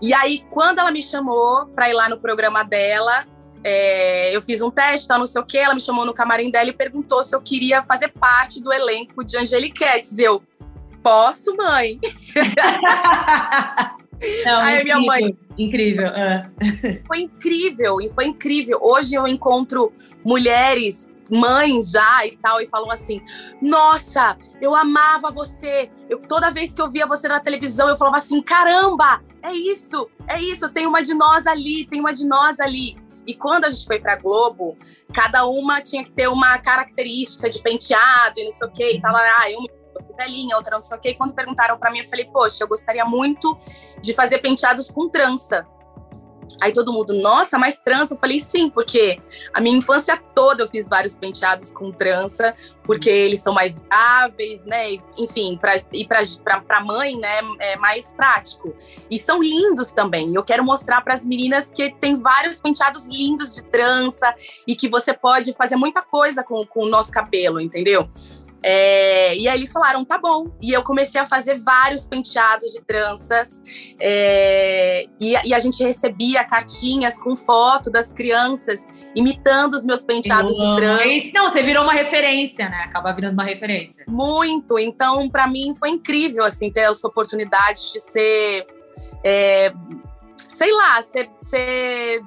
E 0.00 0.14
aí, 0.14 0.44
quando 0.50 0.78
ela 0.78 0.90
me 0.90 1.02
chamou 1.02 1.66
para 1.66 1.90
ir 1.90 1.92
lá 1.92 2.08
no 2.08 2.18
programa 2.18 2.62
dela, 2.62 3.26
é, 3.64 4.34
eu 4.34 4.40
fiz 4.40 4.62
um 4.62 4.70
teste, 4.70 5.08
tá, 5.08 5.18
não 5.18 5.26
sei 5.26 5.40
o 5.40 5.44
que, 5.44 5.58
ela 5.58 5.74
me 5.74 5.80
chamou 5.80 6.04
no 6.06 6.14
camarim 6.14 6.50
dela 6.50 6.68
e 6.68 6.72
perguntou 6.72 7.22
se 7.22 7.34
eu 7.34 7.40
queria 7.40 7.82
fazer 7.82 8.08
parte 8.08 8.62
do 8.62 8.72
elenco 8.72 9.24
de 9.24 9.36
Angeliquetes. 9.36 10.18
Eu, 10.18 10.42
posso, 11.02 11.56
mãe? 11.56 11.98
Não, 14.44 14.60
Aí 14.60 14.80
incrível, 14.80 15.00
minha 15.00 15.06
mãe. 15.06 15.38
Incrível. 15.56 16.08
Uh. 16.08 17.06
Foi 17.06 17.20
incrível, 17.20 18.00
e 18.00 18.08
foi 18.08 18.26
incrível. 18.26 18.78
Hoje 18.82 19.14
eu 19.14 19.26
encontro 19.26 19.92
mulheres 20.24 21.12
mães 21.30 21.90
já 21.90 22.26
e 22.26 22.36
tal, 22.36 22.60
e 22.60 22.66
falam 22.66 22.90
assim: 22.90 23.22
Nossa, 23.60 24.36
eu 24.60 24.74
amava 24.74 25.30
você. 25.30 25.90
Eu, 26.08 26.20
toda 26.20 26.50
vez 26.50 26.74
que 26.74 26.80
eu 26.80 26.90
via 26.90 27.06
você 27.06 27.28
na 27.28 27.40
televisão, 27.40 27.88
eu 27.88 27.96
falava 27.96 28.16
assim: 28.16 28.42
Caramba, 28.42 29.20
é 29.42 29.52
isso, 29.52 30.08
é 30.26 30.40
isso, 30.40 30.72
tem 30.72 30.86
uma 30.86 31.02
de 31.02 31.14
nós 31.14 31.46
ali, 31.46 31.86
tem 31.86 32.00
uma 32.00 32.12
de 32.12 32.26
nós 32.26 32.58
ali. 32.60 32.96
E 33.28 33.34
quando 33.34 33.66
a 33.66 33.68
gente 33.68 33.84
foi 33.84 34.00
pra 34.00 34.16
Globo, 34.16 34.74
cada 35.12 35.44
uma 35.44 35.82
tinha 35.82 36.02
que 36.02 36.10
ter 36.12 36.28
uma 36.28 36.56
característica 36.58 37.50
de 37.50 37.60
penteado 37.62 38.40
e 38.40 38.44
não 38.44 38.50
sei 38.50 38.66
o 38.66 38.72
quê. 38.72 38.92
E 38.94 39.00
tava, 39.02 39.18
ah, 39.18 39.50
eu, 39.50 39.58
eu 39.94 40.02
fui 40.02 40.16
velhinha, 40.16 40.56
outra 40.56 40.76
não 40.76 40.80
sei 40.80 40.96
o 40.96 41.00
quê. 41.00 41.10
E 41.10 41.14
quando 41.14 41.34
perguntaram 41.34 41.78
para 41.78 41.90
mim, 41.90 41.98
eu 41.98 42.06
falei, 42.06 42.24
poxa, 42.24 42.64
eu 42.64 42.68
gostaria 42.68 43.04
muito 43.04 43.54
de 44.00 44.14
fazer 44.14 44.38
penteados 44.38 44.90
com 44.90 45.10
trança. 45.10 45.66
Aí 46.60 46.72
todo 46.72 46.92
mundo, 46.92 47.12
nossa, 47.14 47.58
mais 47.58 47.78
trança? 47.78 48.14
Eu 48.14 48.18
falei, 48.18 48.40
sim, 48.40 48.70
porque 48.70 49.20
a 49.52 49.60
minha 49.60 49.76
infância 49.76 50.20
toda 50.34 50.62
eu 50.62 50.68
fiz 50.68 50.88
vários 50.88 51.16
penteados 51.16 51.70
com 51.70 51.92
trança, 51.92 52.54
porque 52.84 53.10
eles 53.10 53.40
são 53.40 53.52
mais 53.52 53.74
duráveis, 53.74 54.64
né? 54.64 54.94
Enfim, 55.16 55.58
pra, 55.60 55.76
e 55.92 56.06
para 56.06 56.80
mãe, 56.80 57.18
né, 57.18 57.40
é 57.60 57.76
mais 57.76 58.12
prático. 58.12 58.74
E 59.10 59.18
são 59.18 59.42
lindos 59.42 59.92
também. 59.92 60.34
Eu 60.34 60.44
quero 60.44 60.64
mostrar 60.64 61.00
para 61.02 61.14
as 61.14 61.26
meninas 61.26 61.70
que 61.70 61.94
tem 62.00 62.16
vários 62.16 62.60
penteados 62.60 63.08
lindos 63.08 63.54
de 63.54 63.64
trança 63.64 64.34
e 64.66 64.74
que 64.74 64.88
você 64.88 65.12
pode 65.12 65.52
fazer 65.52 65.76
muita 65.76 66.02
coisa 66.02 66.42
com, 66.42 66.64
com 66.66 66.84
o 66.84 66.88
nosso 66.88 67.12
cabelo, 67.12 67.60
entendeu? 67.60 68.08
É, 68.62 69.36
e 69.36 69.48
aí 69.48 69.58
eles 69.58 69.72
falaram, 69.72 70.04
tá 70.04 70.18
bom. 70.18 70.50
E 70.60 70.72
eu 70.72 70.82
comecei 70.82 71.20
a 71.20 71.26
fazer 71.26 71.58
vários 71.58 72.06
penteados 72.06 72.72
de 72.72 72.80
tranças. 72.82 73.94
É, 74.00 75.06
e, 75.20 75.34
e, 75.48 75.54
a 75.54 75.58
gente 75.58 75.82
recebia 75.82 76.44
cartinhas 76.44 77.18
com 77.20 77.36
foto 77.36 77.90
das 77.90 78.12
crianças 78.12 78.86
imitando 79.14 79.74
os 79.74 79.84
meus 79.84 80.04
penteados 80.04 80.56
de 80.56 80.76
tranças. 80.76 81.32
Não, 81.32 81.48
você 81.48 81.62
virou 81.62 81.84
uma 81.84 81.92
referência, 81.92 82.68
né? 82.68 82.84
Acaba 82.84 83.12
virando 83.12 83.34
uma 83.34 83.44
referência. 83.44 84.04
Muito. 84.08 84.78
Então, 84.78 85.28
para 85.28 85.46
mim, 85.46 85.74
foi 85.74 85.90
incrível, 85.90 86.44
assim, 86.44 86.70
ter 86.70 86.80
essa 86.80 87.06
oportunidade 87.06 87.92
de 87.92 88.00
ser... 88.00 88.66
É, 89.24 89.72
sei 90.48 90.72
lá, 90.72 91.02
ser, 91.02 91.28
ser 91.38 92.22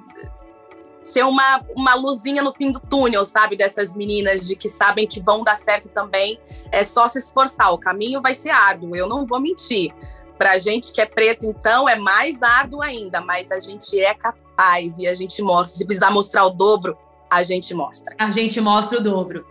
ser 1.02 1.24
uma, 1.24 1.62
uma 1.76 1.94
luzinha 1.94 2.42
no 2.42 2.52
fim 2.52 2.70
do 2.70 2.80
túnel, 2.80 3.24
sabe? 3.24 3.56
Dessas 3.56 3.96
meninas 3.96 4.46
de 4.46 4.54
que 4.54 4.68
sabem 4.68 5.06
que 5.06 5.20
vão 5.20 5.42
dar 5.42 5.56
certo 5.56 5.88
também. 5.88 6.38
É 6.70 6.82
só 6.84 7.06
se 7.06 7.18
esforçar. 7.18 7.72
O 7.72 7.78
caminho 7.78 8.20
vai 8.20 8.34
ser 8.34 8.50
árduo, 8.50 8.96
eu 8.96 9.08
não 9.08 9.26
vou 9.26 9.40
mentir. 9.40 9.92
Pra 10.38 10.58
gente 10.58 10.92
que 10.92 11.00
é 11.00 11.06
preto, 11.06 11.46
então, 11.46 11.88
é 11.88 11.96
mais 11.96 12.42
árduo 12.42 12.82
ainda, 12.82 13.20
mas 13.20 13.52
a 13.52 13.58
gente 13.58 14.00
é 14.00 14.14
capaz 14.14 14.98
e 14.98 15.06
a 15.06 15.14
gente 15.14 15.42
mostra. 15.42 15.78
Se 15.78 15.84
precisar 15.84 16.10
mostrar 16.10 16.44
o 16.44 16.50
dobro, 16.50 16.96
a 17.30 17.42
gente 17.42 17.72
mostra. 17.74 18.14
A 18.18 18.30
gente 18.30 18.60
mostra 18.60 18.98
o 18.98 19.02
dobro. 19.02 19.46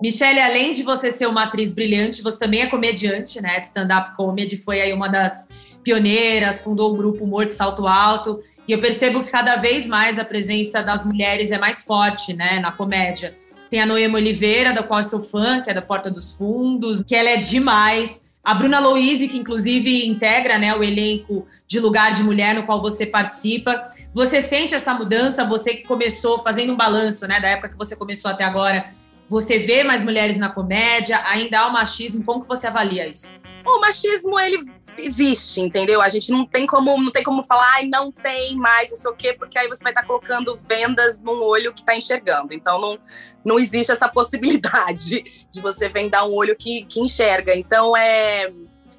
Michelle, 0.00 0.40
além 0.40 0.72
de 0.72 0.82
você 0.82 1.10
ser 1.10 1.26
uma 1.26 1.44
atriz 1.44 1.72
brilhante, 1.72 2.22
você 2.22 2.38
também 2.38 2.60
é 2.60 2.66
comediante, 2.66 3.40
né? 3.40 3.60
De 3.60 3.66
stand-up 3.66 4.14
comedy, 4.14 4.56
foi 4.56 4.80
aí 4.80 4.92
uma 4.92 5.08
das 5.08 5.48
pioneiras, 5.82 6.60
fundou 6.60 6.92
o 6.92 6.96
grupo 6.96 7.24
Humor 7.24 7.46
de 7.46 7.52
Salto 7.52 7.86
Alto. 7.86 8.42
E 8.68 8.72
eu 8.72 8.80
percebo 8.80 9.22
que 9.22 9.30
cada 9.30 9.56
vez 9.56 9.86
mais 9.86 10.18
a 10.18 10.24
presença 10.24 10.82
das 10.82 11.04
mulheres 11.04 11.50
é 11.50 11.58
mais 11.58 11.82
forte, 11.82 12.34
né, 12.34 12.58
na 12.58 12.72
comédia. 12.72 13.36
Tem 13.70 13.80
a 13.80 13.86
Noema 13.86 14.18
Oliveira, 14.18 14.72
da 14.72 14.82
qual 14.82 15.00
eu 15.00 15.04
sou 15.04 15.22
fã, 15.22 15.60
que 15.60 15.70
é 15.70 15.74
da 15.74 15.82
Porta 15.82 16.10
dos 16.10 16.36
Fundos, 16.36 17.02
que 17.02 17.14
ela 17.14 17.30
é 17.30 17.36
demais. 17.36 18.24
A 18.44 18.54
Bruna 18.54 18.78
Louise, 18.78 19.28
que 19.28 19.38
inclusive 19.38 20.06
integra 20.06 20.58
né, 20.58 20.74
o 20.74 20.82
elenco 20.82 21.46
de 21.66 21.80
Lugar 21.80 22.12
de 22.12 22.22
Mulher, 22.22 22.54
no 22.54 22.64
qual 22.64 22.82
você 22.82 23.06
participa. 23.06 23.92
Você 24.12 24.42
sente 24.42 24.74
essa 24.74 24.92
mudança? 24.94 25.44
Você 25.44 25.74
que 25.74 25.82
começou 25.84 26.42
fazendo 26.42 26.72
um 26.72 26.76
balanço, 26.76 27.26
né, 27.26 27.40
da 27.40 27.48
época 27.48 27.70
que 27.70 27.78
você 27.78 27.96
começou 27.96 28.30
até 28.30 28.44
agora, 28.44 28.90
você 29.28 29.58
vê 29.58 29.82
mais 29.82 30.02
mulheres 30.02 30.36
na 30.36 30.48
comédia? 30.48 31.20
Ainda 31.26 31.60
há 31.60 31.66
o 31.66 31.72
machismo? 31.72 32.24
Como 32.24 32.42
que 32.42 32.48
você 32.48 32.66
avalia 32.66 33.08
isso? 33.08 33.34
O 33.64 33.80
machismo, 33.80 34.38
ele 34.38 34.58
existe, 34.98 35.60
entendeu? 35.60 36.00
A 36.00 36.08
gente 36.08 36.30
não 36.30 36.46
tem 36.46 36.66
como, 36.66 36.96
não 37.00 37.10
tem 37.10 37.22
como 37.22 37.42
falar, 37.42 37.74
ai, 37.74 37.88
não 37.88 38.10
tem 38.10 38.56
mais, 38.56 38.90
não 38.90 38.96
sei 38.96 39.10
o 39.10 39.14
quê, 39.14 39.32
porque 39.32 39.58
aí 39.58 39.68
você 39.68 39.82
vai 39.82 39.92
estar 39.92 40.02
tá 40.02 40.06
colocando 40.06 40.56
vendas 40.56 41.20
num 41.20 41.42
olho 41.42 41.72
que 41.72 41.80
está 41.80 41.94
enxergando. 41.96 42.54
Então 42.54 42.80
não, 42.80 42.98
não 43.44 43.58
existe 43.58 43.92
essa 43.92 44.08
possibilidade 44.08 45.22
de 45.50 45.60
você 45.60 45.88
vendar 45.88 46.24
um 46.24 46.34
olho 46.34 46.56
que, 46.56 46.84
que 46.84 47.00
enxerga. 47.00 47.54
Então 47.54 47.96
é. 47.96 48.52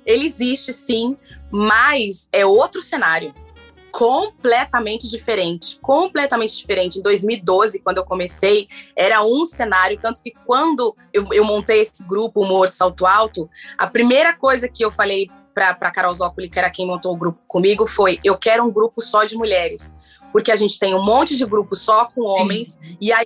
Ele 0.06 0.24
existe 0.24 0.72
sim, 0.72 1.18
mas 1.52 2.30
é 2.32 2.46
outro 2.46 2.82
cenário 2.82 3.34
completamente 3.97 5.10
diferente, 5.10 5.79
completamente 5.81 6.55
diferente. 6.55 6.99
Em 6.99 7.01
2012, 7.01 7.79
quando 7.79 7.97
eu 7.97 8.05
comecei, 8.05 8.67
era 8.95 9.23
um 9.23 9.43
cenário, 9.43 9.97
tanto 9.99 10.21
que 10.21 10.31
quando 10.45 10.95
eu, 11.12 11.23
eu 11.31 11.43
montei 11.43 11.81
esse 11.81 12.03
grupo 12.03 12.43
Humor 12.43 12.71
Salto 12.71 13.07
Alto, 13.07 13.49
a 13.75 13.88
primeira 13.88 14.36
coisa 14.36 14.69
que 14.69 14.86
eu 14.86 14.91
falei 14.91 15.31
para 15.51 15.89
Carol 15.89 16.13
Zócoli, 16.13 16.47
que 16.47 16.60
era 16.60 16.69
quem 16.69 16.86
montou 16.86 17.15
o 17.15 17.17
grupo 17.17 17.39
comigo, 17.47 17.88
foi: 17.88 18.19
eu 18.23 18.38
quero 18.38 18.63
um 18.63 18.71
grupo 18.71 19.01
só 19.01 19.23
de 19.23 19.36
mulheres, 19.36 19.95
porque 20.31 20.51
a 20.51 20.55
gente 20.55 20.77
tem 20.77 20.93
um 20.93 21.03
monte 21.03 21.36
de 21.36 21.43
grupos 21.43 21.81
só 21.81 22.05
com 22.05 22.21
homens, 22.21 22.77
Sim. 22.79 22.97
e 23.01 23.12
aí 23.12 23.25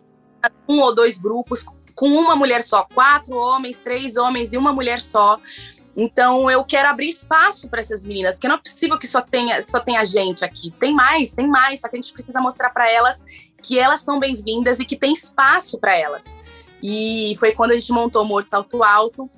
um 0.70 0.80
ou 0.80 0.96
dois 0.96 1.18
grupos 1.18 1.66
com 1.94 2.08
uma 2.08 2.34
mulher 2.34 2.64
só, 2.64 2.86
quatro 2.86 3.36
homens, 3.36 3.78
três 3.82 4.16
homens 4.16 4.54
e 4.54 4.58
uma 4.58 4.72
mulher 4.72 5.02
só. 5.02 5.38
Então 5.96 6.50
eu 6.50 6.64
quero 6.64 6.88
abrir 6.88 7.10
espaço 7.10 7.70
para 7.70 7.80
essas 7.80 8.06
meninas, 8.06 8.36
porque 8.36 8.48
não 8.48 8.56
é 8.56 8.60
possível 8.60 8.98
que 8.98 9.08
só 9.08 9.22
tenha 9.22 9.62
só 9.62 9.80
tenha 9.80 10.04
gente 10.06 10.46
aqui. 10.46 10.72
Tem 10.80 10.94
mais, 10.94 11.32
tem 11.32 11.48
mais, 11.48 11.82
só 11.82 11.90
que 11.90 11.98
a 11.98 12.02
gente 12.02 12.14
precisa 12.14 12.40
mostrar 12.40 12.70
para 12.70 12.90
elas 12.90 13.24
que 13.62 13.78
elas 13.78 14.02
são 14.02 14.20
bem-vindas 14.20 14.80
e 14.80 14.86
que 14.86 14.96
tem 14.96 15.14
espaço 15.14 15.80
para 15.80 15.96
elas. 15.96 16.38
E 16.82 17.36
foi 17.40 17.54
quando 17.54 17.72
a 17.72 17.76
gente 17.76 17.92
montou 17.92 18.24
o 18.24 18.26
Morto 18.26 18.50
Salto 18.50 18.84
Alto 18.84 19.30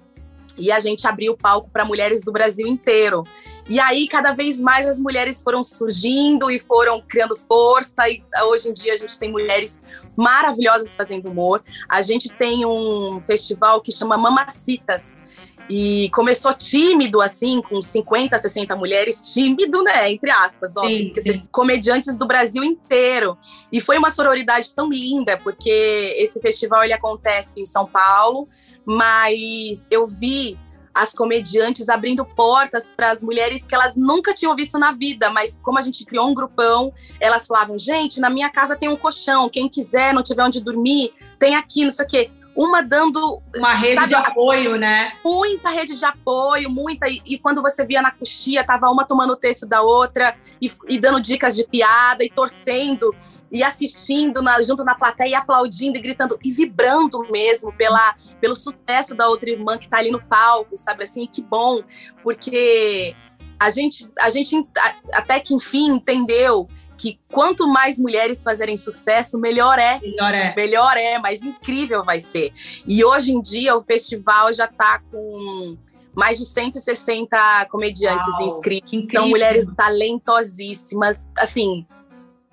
e 0.58 0.72
a 0.72 0.80
gente 0.80 1.08
abriu 1.08 1.34
o 1.34 1.38
palco 1.38 1.70
para 1.70 1.84
mulheres 1.84 2.24
do 2.24 2.32
Brasil 2.32 2.68
inteiro. 2.68 3.26
E 3.68 3.80
aí, 3.80 4.08
cada 4.08 4.34
vez 4.34 4.62
mais 4.62 4.88
as 4.88 5.00
mulheres 5.00 5.42
foram 5.42 5.64
surgindo 5.64 6.52
e 6.52 6.60
foram 6.60 7.02
criando 7.02 7.36
força. 7.36 8.08
E 8.10 8.24
hoje 8.44 8.70
em 8.70 8.74
dia 8.74 8.94
a 8.94 8.96
gente 8.96 9.18
tem 9.18 9.32
mulheres 9.32 9.82
maravilhosas 10.16 10.96
fazendo 10.96 11.30
humor. 11.30 11.64
A 11.90 12.02
gente 12.02 12.30
tem 12.30 12.66
um 12.66 13.20
festival 13.22 13.82
que 13.82 13.92
chama 13.92 14.18
Mamacitas, 14.18 15.53
e 15.70 16.10
começou 16.14 16.54
tímido, 16.54 17.22
assim, 17.22 17.62
com 17.62 17.82
50, 17.82 18.38
60 18.38 18.76
mulheres, 18.76 19.34
tímido, 19.34 19.82
né? 19.82 20.12
Entre 20.12 20.30
aspas, 20.30 20.76
óbvio, 20.76 21.14
sim. 21.22 21.44
comediantes 21.52 22.18
do 22.18 22.28
Brasil 22.28 22.64
inteiro. 22.64 23.38
E 23.72 23.80
foi 23.80 23.98
uma 23.98 24.10
sororidade 24.10 24.74
tão 24.76 24.90
linda, 24.90 25.38
porque 25.38 26.14
esse 26.18 26.40
festival 26.42 26.84
ele 26.84 26.94
acontece 26.94 27.62
em 27.62 27.66
São 27.66 27.86
Paulo, 27.86 28.48
mas 28.86 29.86
eu 29.90 30.06
vi 30.06 30.58
as 30.94 31.12
comediantes 31.12 31.90
abrindo 31.90 32.24
portas 32.24 32.88
para 32.88 33.10
as 33.10 33.24
mulheres 33.24 33.66
que 33.66 33.74
elas 33.74 33.96
nunca 33.96 34.32
tinham 34.32 34.56
visto 34.56 34.78
na 34.78 34.92
vida, 34.92 35.30
mas 35.32 35.58
como 35.58 35.80
a 35.80 35.82
gente 35.82 36.06
criou 36.06 36.28
um 36.28 36.34
grupão, 36.34 36.94
elas 37.20 37.48
falavam: 37.48 37.78
gente, 37.80 38.20
na 38.20 38.30
minha 38.30 38.50
casa 38.50 38.76
tem 38.76 38.90
um 38.90 38.96
colchão, 38.96 39.50
quem 39.50 39.68
quiser, 39.68 40.14
não 40.14 40.22
tiver 40.22 40.44
onde 40.44 40.62
dormir, 40.62 41.12
tem 41.40 41.56
aqui, 41.56 41.84
não 41.84 41.92
sei 41.92 42.06
o 42.06 42.08
quê 42.08 42.30
uma 42.56 42.82
dando. 42.82 43.42
Uma 43.56 43.76
rede 43.76 43.96
sabe, 43.96 44.08
de 44.10 44.16
apoio, 44.16 44.78
né? 44.78 45.14
Muita 45.24 45.70
rede 45.70 45.98
de 45.98 46.06
apoio, 46.06 46.70
muita. 46.70 47.08
E, 47.08 47.22
e, 47.26 47.38
quando 47.38 47.62
você 47.62 47.86
via 47.86 48.02
na 48.02 48.12
coxia, 48.12 48.64
tava 48.64 48.90
uma 48.90 49.06
tomando 49.06 49.34
o 49.34 49.36
texto 49.36 49.66
da 49.66 49.82
outra 49.82 50.36
e, 50.62 50.72
e 50.88 51.00
dando 51.00 51.22
dicas 51.22 51.56
de 51.56 51.66
piada 51.66 52.24
e 52.24 52.30
torcendo 52.30 53.14
e 53.52 53.64
assistindo 53.64 54.42
na, 54.42 54.62
junto 54.62 54.84
na 54.84 54.96
plateia 54.96 55.30
e 55.30 55.36
aplaudindo 55.36 55.98
e 55.98 56.02
gritando 56.02 56.40
e 56.44 56.52
vibrando 56.52 57.20
mesmo 57.32 57.72
pela, 57.74 58.16
pelo 58.42 58.56
sucesso 58.56 59.16
da 59.16 59.28
outra 59.28 59.50
irmã 59.50 59.78
que 59.78 59.88
tá 59.88 59.98
ali 59.98 60.10
no 60.10 60.22
palco, 60.24 60.76
sabe 60.76 61.04
assim? 61.04 61.28
Que 61.28 61.42
bom, 61.42 61.82
porque 62.24 63.16
a 63.60 63.70
gente, 63.70 64.10
a 64.20 64.30
gente 64.30 64.68
até 65.14 65.40
que 65.40 65.54
enfim 65.54 65.96
entendeu 65.96 66.68
que 67.04 67.20
quanto 67.30 67.68
mais 67.68 68.00
mulheres 68.00 68.42
fazerem 68.46 68.78
sucesso, 68.78 69.38
melhor 69.38 69.78
é. 69.78 70.00
Melhor 70.00 70.34
é. 70.34 70.56
Melhor 70.56 70.96
é, 70.96 71.20
mais 71.20 71.44
incrível 71.44 72.02
vai 72.02 72.22
ser. 72.22 72.54
E 72.88 73.04
hoje 73.04 73.34
em 73.34 73.42
dia 73.42 73.76
o 73.76 73.84
festival 73.84 74.54
já 74.54 74.64
está 74.64 75.02
com 75.12 75.78
mais 76.16 76.38
de 76.38 76.46
160 76.46 77.68
comediantes 77.70 78.30
Uau, 78.30 78.48
inscritos. 78.48 78.94
Então, 78.94 79.28
mulheres 79.28 79.68
talentosíssimas. 79.76 81.28
Assim, 81.38 81.86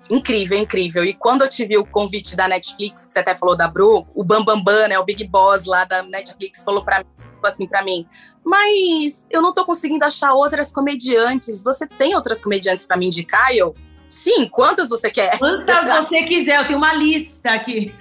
incrível, 0.09 0.57
incrível. 0.59 1.05
E 1.05 1.13
quando 1.13 1.43
eu 1.43 1.47
tive 1.47 1.77
o 1.77 1.85
convite 1.85 2.35
da 2.35 2.45
Netflix, 2.45 3.05
que 3.05 3.13
você 3.13 3.19
até 3.19 3.33
falou 3.33 3.55
da 3.55 3.69
Bru, 3.69 4.05
o 4.13 4.21
Bambambam, 4.21 4.61
Bam 4.61 4.81
Bam, 4.81 4.87
né, 4.89 4.99
o 4.99 5.05
Big 5.05 5.25
Boss 5.29 5.63
lá 5.63 5.85
da 5.85 6.03
Netflix, 6.03 6.61
falou 6.61 6.83
para 6.83 6.99
mim 6.99 7.05
assim 7.43 7.65
para 7.65 7.83
mim, 7.83 8.05
mas 8.45 9.25
eu 9.27 9.41
não 9.41 9.51
tô 9.51 9.65
conseguindo 9.65 10.05
achar 10.05 10.31
outras 10.31 10.71
comediantes. 10.71 11.63
Você 11.63 11.87
tem 11.87 12.15
outras 12.15 12.39
comediantes 12.39 12.85
para 12.85 12.97
me 12.97 13.07
indicar? 13.07 13.51
Eu, 13.51 13.73
sim, 14.11 14.47
quantas 14.47 14.89
você 14.89 15.09
quer? 15.09 15.37
Quantas 15.39 15.85
você 16.07 16.23
quiser, 16.23 16.59
eu 16.59 16.67
tenho 16.67 16.77
uma 16.77 16.93
lista 16.93 17.51
aqui. 17.51 17.93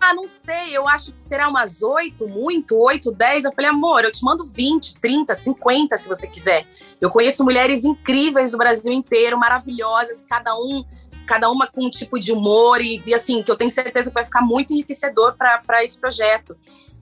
ah, 0.00 0.14
não 0.14 0.26
sei, 0.26 0.76
eu 0.76 0.88
acho 0.88 1.12
que 1.12 1.20
será 1.20 1.48
umas 1.48 1.82
oito, 1.82 2.26
muito, 2.26 2.76
oito, 2.76 3.12
dez. 3.12 3.44
Eu 3.44 3.52
falei, 3.52 3.70
amor, 3.70 4.04
eu 4.04 4.10
te 4.10 4.24
mando 4.24 4.44
20, 4.44 4.96
30, 5.00 5.34
50 5.34 5.96
se 5.96 6.08
você 6.08 6.26
quiser. 6.26 6.66
Eu 7.00 7.10
conheço 7.10 7.44
mulheres 7.44 7.84
incríveis 7.84 8.52
do 8.52 8.58
Brasil 8.58 8.92
inteiro, 8.92 9.38
maravilhosas, 9.38 10.24
cada 10.24 10.54
um 10.54 10.84
cada 11.26 11.50
uma 11.50 11.66
com 11.66 11.86
um 11.86 11.90
tipo 11.90 12.18
de 12.18 12.30
humor 12.32 12.82
e, 12.82 13.02
e 13.06 13.14
assim, 13.14 13.42
que 13.42 13.50
eu 13.50 13.56
tenho 13.56 13.70
certeza 13.70 14.10
que 14.10 14.14
vai 14.14 14.26
ficar 14.26 14.42
muito 14.42 14.74
enriquecedor 14.74 15.34
para 15.36 15.82
esse 15.82 15.98
projeto. 15.98 16.54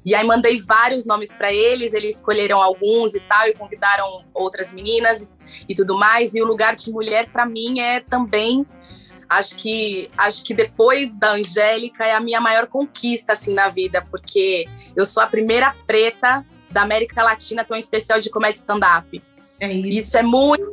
E 0.05 0.15
aí 0.15 0.27
mandei 0.27 0.61
vários 0.61 1.07
nomes 1.07 1.35
para 1.35 1.53
eles, 1.53 1.95
eles 1.95 2.17
escolheram 2.17 2.61
alguns 2.61 3.15
e 3.15 3.21
tal, 3.21 3.47
e 3.47 3.55
convidaram 3.55 4.25
outras 4.35 4.73
meninas 4.73 5.31
e, 5.69 5.75
tudo 5.75 5.97
mais. 5.97 6.35
E 6.35 6.43
o 6.43 6.47
lugar 6.47 6.75
de 6.75 6.91
mulher, 6.91 7.29
para 7.29 7.47
mim, 7.47 7.81
é 7.81 8.01
também 8.01 8.67
acho 9.29 9.57
que 9.57 10.11
acho 10.19 10.45
que 10.45 10.53
depois 10.53 11.15
da 11.15 11.33
Angélica 11.33 12.05
é 12.05 12.15
a 12.15 12.21
minha 12.21 12.41
maior 12.41 12.67
conquista 12.67 13.33
assim 13.33 13.55
na 13.55 13.69
vida, 13.69 14.07
porque 14.11 14.67
eu 14.95 15.07
sou 15.07 15.23
a 15.23 15.27
primeira 15.27 15.75
preta 15.87 16.45
da 16.71 16.83
América 16.83 17.23
Latina 17.23 17.65
tão 17.65 17.77
especial 17.77 18.19
de 18.19 18.29
comédia 18.29 18.59
stand-up. 18.59 19.23
É 19.61 19.73
isso. 19.73 19.99
Isso 20.01 20.19
é 20.19 20.23
muito 20.23 20.65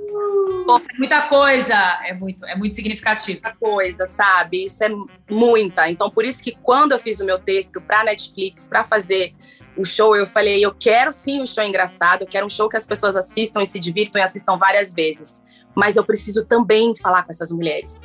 é 0.78 0.98
muita 0.98 1.22
coisa, 1.24 1.74
é 2.06 2.14
muito, 2.14 2.46
é 2.46 2.56
muito 2.56 2.76
significativo. 2.76 3.40
Muita 3.42 3.56
coisa, 3.58 4.06
sabe? 4.06 4.66
Isso 4.66 4.84
é 4.84 4.90
muita. 5.30 5.90
Então, 5.90 6.10
por 6.10 6.26
isso 6.26 6.44
que 6.44 6.58
quando 6.62 6.92
eu 6.92 7.00
fiz 7.00 7.20
o 7.20 7.26
meu 7.26 7.40
texto 7.40 7.82
para 7.82 8.04
Netflix, 8.04 8.68
para 8.68 8.84
fazer 8.84 9.34
o 9.78 9.86
show, 9.86 10.16
eu 10.16 10.28
falei, 10.28 10.64
eu 10.64 10.74
quero 10.74 11.12
sim 11.12 11.42
um 11.42 11.46
show 11.46 11.64
engraçado, 11.64 12.22
eu 12.24 12.28
quero 12.28 12.46
um 12.46 12.50
show 12.50 12.68
que 12.70 12.78
as 12.78 12.86
pessoas 12.86 13.16
assistam 13.16 13.62
e 13.62 13.66
se 13.66 13.80
divirtam 13.80 14.22
e 14.22 14.24
assistam 14.24 14.58
várias 14.58 14.94
vezes. 14.94 15.44
Mas 15.76 15.96
eu 15.96 16.04
preciso 16.04 16.46
também 16.46 16.96
falar 16.96 17.24
com 17.24 17.32
essas 17.32 17.52
mulheres. 17.52 18.02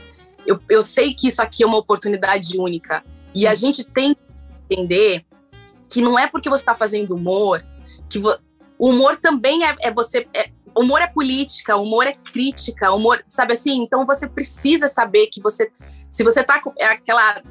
Eu, 0.46 0.61
eu 0.68 0.83
sei 0.83 1.14
que 1.14 1.29
isso 1.29 1.42
aqui 1.42 1.62
é 1.62 1.66
uma 1.66 1.79
oportunidade 1.79 2.59
única. 2.59 3.05
E 3.35 3.46
a 3.46 3.55
gente 3.55 3.83
tem 3.83 4.14
que 4.14 4.20
entender 4.70 5.24
que 5.88 6.00
não 6.00 6.18
é 6.18 6.27
porque 6.27 6.48
você 6.48 6.62
está 6.62 6.74
fazendo 6.74 7.14
humor 7.14 7.64
que 8.09 8.18
o 8.79 8.88
humor 8.90 9.16
também 9.16 9.64
é, 9.64 9.77
é 9.81 9.90
você 9.90 10.27
é, 10.35 10.50
humor 10.77 11.01
é 11.01 11.07
política, 11.07 11.77
humor 11.77 12.07
é 12.07 12.13
crítica, 12.13 12.93
humor, 12.93 13.25
sabe 13.29 13.53
assim? 13.53 13.83
Então 13.83 14.05
você 14.05 14.29
precisa 14.29 14.89
saber 14.89 15.29
que 15.29 15.41
você, 15.41 15.71
se 16.11 16.23
você 16.23 16.43
tá 16.43 16.61
com 16.61 16.73
é 16.79 16.87
aquela 16.87 17.43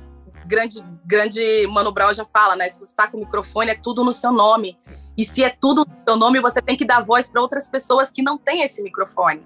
grande, 0.45 0.83
grande 1.05 1.67
Mano 1.67 1.91
Brown 1.91 2.13
já 2.13 2.25
fala, 2.25 2.55
né? 2.55 2.67
Se 2.69 2.79
você 2.79 2.95
tá 2.95 3.07
com 3.07 3.17
o 3.17 3.19
microfone, 3.21 3.71
é 3.71 3.75
tudo 3.75 4.03
no 4.03 4.11
seu 4.11 4.31
nome. 4.31 4.77
E 5.17 5.25
se 5.25 5.43
é 5.43 5.49
tudo 5.49 5.85
no 5.87 6.03
seu 6.07 6.17
nome, 6.17 6.39
você 6.39 6.61
tem 6.61 6.75
que 6.75 6.85
dar 6.85 7.01
voz 7.01 7.29
para 7.29 7.41
outras 7.41 7.67
pessoas 7.67 8.09
que 8.11 8.21
não 8.21 8.37
têm 8.37 8.63
esse 8.63 8.81
microfone. 8.81 9.41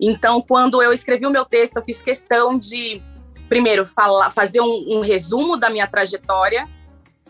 Então, 0.00 0.40
quando 0.40 0.82
eu 0.82 0.92
escrevi 0.92 1.26
o 1.26 1.30
meu 1.30 1.44
texto, 1.44 1.76
eu 1.76 1.84
fiz 1.84 2.00
questão 2.00 2.58
de, 2.58 3.02
primeiro, 3.48 3.84
falar, 3.84 4.30
fazer 4.30 4.60
um, 4.60 4.98
um 4.98 5.00
resumo 5.00 5.56
da 5.56 5.68
minha 5.68 5.86
trajetória 5.86 6.66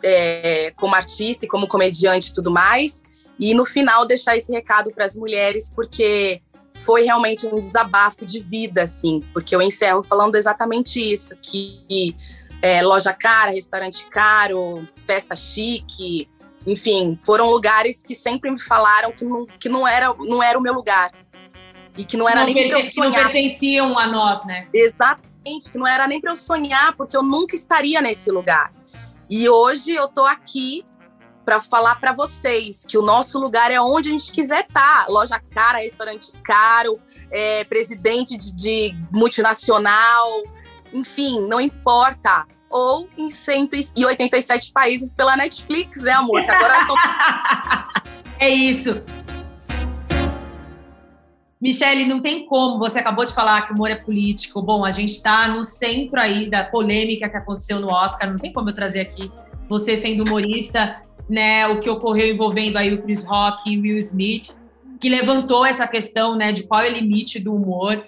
é, 0.02 0.72
como 0.76 0.94
artista 0.94 1.44
e 1.44 1.48
como 1.48 1.68
comediante 1.68 2.30
e 2.30 2.32
tudo 2.32 2.50
mais, 2.50 3.02
e 3.40 3.54
no 3.54 3.64
final 3.64 4.06
deixar 4.06 4.36
esse 4.36 4.52
recado 4.52 4.90
para 4.92 5.06
as 5.06 5.16
mulheres, 5.16 5.70
porque 5.70 6.42
foi 6.74 7.02
realmente 7.02 7.46
um 7.46 7.58
desabafo 7.58 8.24
de 8.24 8.40
vida, 8.40 8.82
assim, 8.82 9.24
porque 9.32 9.56
eu 9.56 9.62
encerro 9.62 10.02
falando 10.02 10.36
exatamente 10.36 11.00
isso, 11.00 11.34
que 11.42 12.14
é, 12.60 12.82
loja 12.82 13.14
cara, 13.14 13.50
restaurante 13.50 14.06
caro, 14.06 14.86
festa 14.94 15.34
chique, 15.34 16.28
enfim, 16.66 17.18
foram 17.24 17.50
lugares 17.50 18.02
que 18.02 18.14
sempre 18.14 18.50
me 18.50 18.60
falaram 18.60 19.10
que 19.10 19.24
não, 19.24 19.46
que 19.46 19.68
não, 19.68 19.88
era, 19.88 20.14
não 20.18 20.42
era 20.42 20.58
o 20.58 20.62
meu 20.62 20.74
lugar. 20.74 21.10
E 21.96 22.04
que 22.04 22.16
não 22.16 22.28
era 22.28 22.40
não 22.40 22.46
nem 22.46 22.68
para 22.68 22.78
eu 22.78 22.82
sonhar. 22.82 23.12
Que 23.12 23.18
não 23.18 23.32
pertenciam 23.32 23.98
a 23.98 24.06
nós, 24.06 24.44
né? 24.44 24.68
Exatamente, 24.72 25.70
que 25.70 25.78
não 25.78 25.86
era 25.86 26.06
nem 26.06 26.20
para 26.20 26.30
eu 26.30 26.36
sonhar, 26.36 26.94
porque 26.96 27.16
eu 27.16 27.22
nunca 27.22 27.54
estaria 27.54 28.00
nesse 28.00 28.30
lugar. 28.30 28.72
E 29.28 29.48
hoje 29.48 29.92
eu 29.94 30.08
tô 30.08 30.24
aqui 30.24 30.84
para 31.50 31.60
falar 31.60 31.96
para 31.96 32.12
vocês 32.12 32.86
que 32.86 32.96
o 32.96 33.02
nosso 33.02 33.40
lugar 33.40 33.72
é 33.72 33.80
onde 33.80 34.08
a 34.08 34.12
gente 34.12 34.30
quiser 34.30 34.60
estar. 34.60 35.04
Tá. 35.04 35.10
Loja 35.10 35.42
cara, 35.50 35.78
restaurante 35.78 36.30
caro, 36.44 37.00
é, 37.28 37.64
presidente 37.64 38.38
de, 38.38 38.54
de 38.54 38.96
multinacional, 39.12 40.44
enfim, 40.92 41.40
não 41.48 41.60
importa 41.60 42.46
ou 42.70 43.08
em 43.18 43.32
187 43.32 44.70
países 44.72 45.12
pela 45.12 45.36
Netflix, 45.36 46.02
né, 46.02 46.12
amor? 46.12 46.40
Que 46.44 46.50
agora 46.52 46.86
são... 46.86 46.94
é 48.38 48.48
isso. 48.48 49.02
Michele, 51.60 52.06
não 52.06 52.22
tem 52.22 52.46
como, 52.46 52.78
você 52.78 53.00
acabou 53.00 53.24
de 53.24 53.34
falar 53.34 53.62
que 53.62 53.72
o 53.72 53.74
humor 53.74 53.90
é 53.90 53.96
político. 53.96 54.62
Bom, 54.62 54.84
a 54.84 54.92
gente 54.92 55.10
está 55.10 55.48
no 55.48 55.64
centro 55.64 56.20
aí 56.20 56.48
da 56.48 56.62
polêmica 56.62 57.28
que 57.28 57.36
aconteceu 57.36 57.80
no 57.80 57.88
Oscar, 57.88 58.30
não 58.30 58.38
tem 58.38 58.52
como 58.52 58.70
eu 58.70 58.74
trazer 58.74 59.00
aqui 59.00 59.32
você 59.70 59.96
sendo 59.96 60.24
humorista 60.24 61.00
né, 61.30 61.66
o 61.68 61.78
que 61.78 61.88
ocorreu 61.88 62.34
envolvendo 62.34 62.76
aí 62.76 62.92
o 62.92 63.02
Chris 63.02 63.24
Rock 63.24 63.70
e 63.70 63.78
o 63.78 63.82
Will 63.82 63.98
Smith, 63.98 64.60
que 65.00 65.08
levantou 65.08 65.64
essa 65.64 65.86
questão, 65.86 66.34
né, 66.34 66.50
de 66.50 66.64
qual 66.64 66.82
é 66.82 66.90
o 66.90 66.92
limite 66.92 67.38
do 67.38 67.54
humor. 67.54 68.04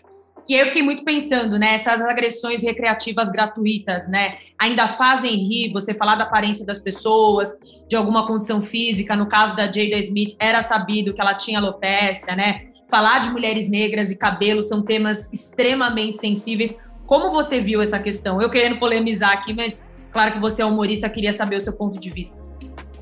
E 0.49 0.55
aí 0.55 0.61
eu 0.61 0.67
fiquei 0.67 0.83
muito 0.83 1.05
pensando, 1.05 1.57
né, 1.57 1.75
essas 1.75 2.01
agressões 2.01 2.63
recreativas 2.63 3.31
gratuitas, 3.31 4.09
né, 4.09 4.39
ainda 4.59 4.89
fazem 4.89 5.37
rir, 5.37 5.73
você 5.73 5.95
falar 5.95 6.17
da 6.17 6.25
aparência 6.25 6.67
das 6.67 6.81
pessoas, 6.81 7.57
de 7.89 7.95
alguma 7.95 8.27
condição 8.27 8.61
física, 8.61 9.15
no 9.15 9.27
caso 9.27 9.55
da 9.55 9.67
Jada 9.67 9.99
Smith, 10.01 10.35
era 10.41 10.61
sabido 10.61 11.15
que 11.15 11.21
ela 11.21 11.35
tinha 11.35 11.61
alopecia, 11.61 12.35
né, 12.35 12.67
falar 12.91 13.21
de 13.21 13.31
mulheres 13.31 13.69
negras 13.69 14.11
e 14.11 14.17
cabelo 14.17 14.65
são 14.65 14.83
temas 14.83 15.33
extremamente 15.33 16.19
sensíveis. 16.19 16.77
Como 17.07 17.31
você 17.31 17.61
viu 17.61 17.81
essa 17.81 17.99
questão? 17.99 18.43
Eu 18.43 18.51
querendo 18.51 18.79
polemizar 18.79 19.31
aqui, 19.31 19.55
mas 19.55 19.89
claro 20.11 20.33
que 20.33 20.41
você 20.41 20.61
é 20.61 20.67
humorista, 20.67 21.09
queria 21.09 21.33
saber 21.33 21.57
o 21.57 21.61
seu 21.61 21.73
ponto 21.73 21.99
de 22.01 22.11
vista 22.11 22.52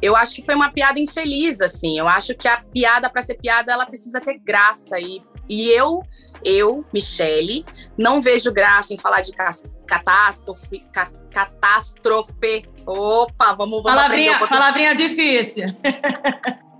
eu 0.02 0.16
acho 0.16 0.34
que 0.34 0.42
foi 0.42 0.54
uma 0.54 0.70
piada 0.70 0.98
infeliz, 0.98 1.60
assim. 1.60 1.98
Eu 1.98 2.08
acho 2.08 2.34
que 2.34 2.48
a 2.48 2.62
piada, 2.62 3.10
para 3.10 3.22
ser 3.22 3.34
piada, 3.34 3.72
ela 3.72 3.86
precisa 3.86 4.20
ter 4.20 4.38
graça. 4.38 4.98
E, 4.98 5.22
e 5.48 5.68
eu, 5.70 6.02
eu, 6.44 6.84
Michele, 6.92 7.64
não 7.96 8.20
vejo 8.20 8.52
graça 8.52 8.94
em 8.94 8.98
falar 8.98 9.20
de 9.20 9.32
catástrofe. 9.32 10.84
Catástrofe. 11.32 12.64
Opa, 12.86 13.52
vamos, 13.52 13.82
vamos 13.82 13.84
palavrinha, 13.84 14.36
aprender 14.36 14.44
um 14.44 14.48
Palavrinha 14.48 14.94
difícil. 14.94 15.64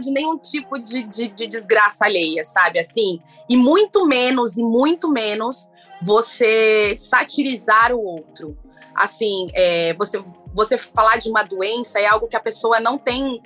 de 0.00 0.10
nenhum 0.10 0.36
tipo 0.36 0.78
de, 0.78 1.04
de, 1.04 1.28
de 1.28 1.46
desgraça 1.46 2.06
alheia, 2.06 2.42
sabe? 2.42 2.80
Assim, 2.80 3.20
e 3.48 3.56
muito 3.56 4.04
menos, 4.06 4.56
e 4.56 4.62
muito 4.62 5.08
menos 5.10 5.70
você 6.02 6.94
satirizar 6.96 7.92
o 7.92 8.02
outro. 8.02 8.58
Assim, 8.94 9.48
é, 9.54 9.94
você 9.94 10.22
você 10.56 10.78
falar 10.78 11.18
de 11.18 11.28
uma 11.28 11.42
doença 11.42 12.00
é 12.00 12.06
algo 12.06 12.26
que 12.26 12.36
a 12.36 12.40
pessoa 12.40 12.80
não 12.80 12.96
tem. 12.96 13.42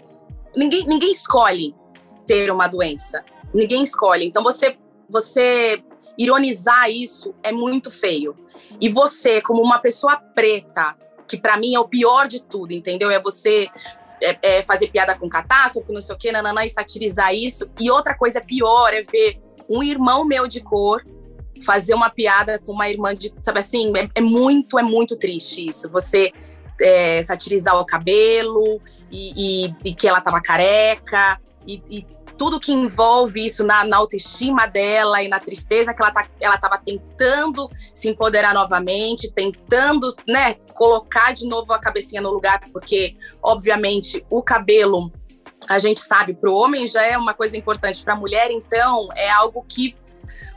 Ninguém, 0.57 0.87
ninguém 0.87 1.11
escolhe 1.11 1.75
ter 2.27 2.51
uma 2.51 2.68
doença. 2.68 3.25
Ninguém 3.53 3.83
escolhe. 3.83 4.25
Então 4.25 4.42
você, 4.42 4.79
você 5.09 5.83
ironizar 6.16 6.88
isso 6.88 7.35
é 7.42 7.51
muito 7.51 7.90
feio. 7.90 8.37
E 8.81 8.88
você, 8.88 9.42
como 9.42 9.61
uma 9.61 9.81
pessoa 9.81 10.16
preta, 10.16 10.96
que 11.27 11.37
para 11.37 11.57
mim 11.57 11.75
é 11.75 11.81
o 11.81 11.88
pior 11.88 12.29
de 12.29 12.40
tudo, 12.40 12.73
entendeu? 12.73 13.11
É 13.11 13.20
você 13.20 13.68
é, 14.23 14.59
é 14.59 14.62
fazer 14.62 14.88
piada 14.88 15.16
com 15.18 15.29
catástrofe, 15.29 15.92
não 15.92 16.01
sei 16.01 16.14
o 16.14 16.18
quê, 16.18 16.31
nananã, 16.31 16.64
e 16.64 16.68
satirizar 16.68 17.35
isso. 17.35 17.68
E 17.81 17.90
outra 17.90 18.14
coisa 18.14 18.40
pior 18.40 18.94
é 18.94 19.03
ver 19.03 19.40
um 19.68 19.83
irmão 19.83 20.25
meu 20.25 20.46
de 20.46 20.61
cor 20.61 21.05
fazer 21.62 21.94
uma 21.94 22.09
piada 22.09 22.59
com 22.59 22.73
uma 22.73 22.88
irmã 22.88 23.14
de. 23.14 23.33
Sabe 23.40 23.59
assim? 23.61 23.92
É, 23.96 24.09
é 24.14 24.20
muito, 24.20 24.79
é 24.79 24.83
muito 24.83 25.16
triste 25.16 25.68
isso. 25.68 25.88
Você 25.90 26.33
é, 26.80 27.22
satirizar 27.22 27.78
o 27.78 27.84
cabelo 27.84 28.80
e, 29.10 29.66
e, 29.66 29.74
e, 29.84 29.94
que 29.94 30.08
ela 30.08 30.20
tava 30.20 30.40
careca 30.40 31.40
e, 31.66 31.82
e 31.90 32.06
tudo 32.40 32.58
que 32.58 32.72
envolve 32.72 33.44
isso 33.44 33.62
na, 33.62 33.84
na, 33.84 33.98
autoestima 33.98 34.66
dela 34.66 35.22
e 35.22 35.28
na 35.28 35.38
tristeza 35.38 35.92
que 35.92 36.00
ela 36.00 36.10
tá, 36.10 36.26
ela 36.40 36.54
estava 36.54 36.78
tentando 36.78 37.68
se 37.92 38.08
empoderar 38.08 38.54
novamente, 38.54 39.30
tentando, 39.30 40.08
né, 40.26 40.54
colocar 40.74 41.34
de 41.34 41.46
novo 41.46 41.70
a 41.74 41.78
cabecinha 41.78 42.22
no 42.22 42.30
lugar, 42.30 42.60
porque 42.72 43.12
obviamente 43.42 44.24
o 44.30 44.42
cabelo 44.42 45.12
a 45.68 45.78
gente 45.78 46.00
sabe 46.00 46.32
para 46.32 46.50
o 46.50 46.54
homem 46.54 46.86
já 46.86 47.02
é 47.02 47.18
uma 47.18 47.34
coisa 47.34 47.58
importante, 47.58 48.02
para 48.02 48.14
a 48.14 48.16
mulher 48.16 48.50
então 48.50 49.10
é 49.14 49.30
algo 49.30 49.62
que 49.68 49.94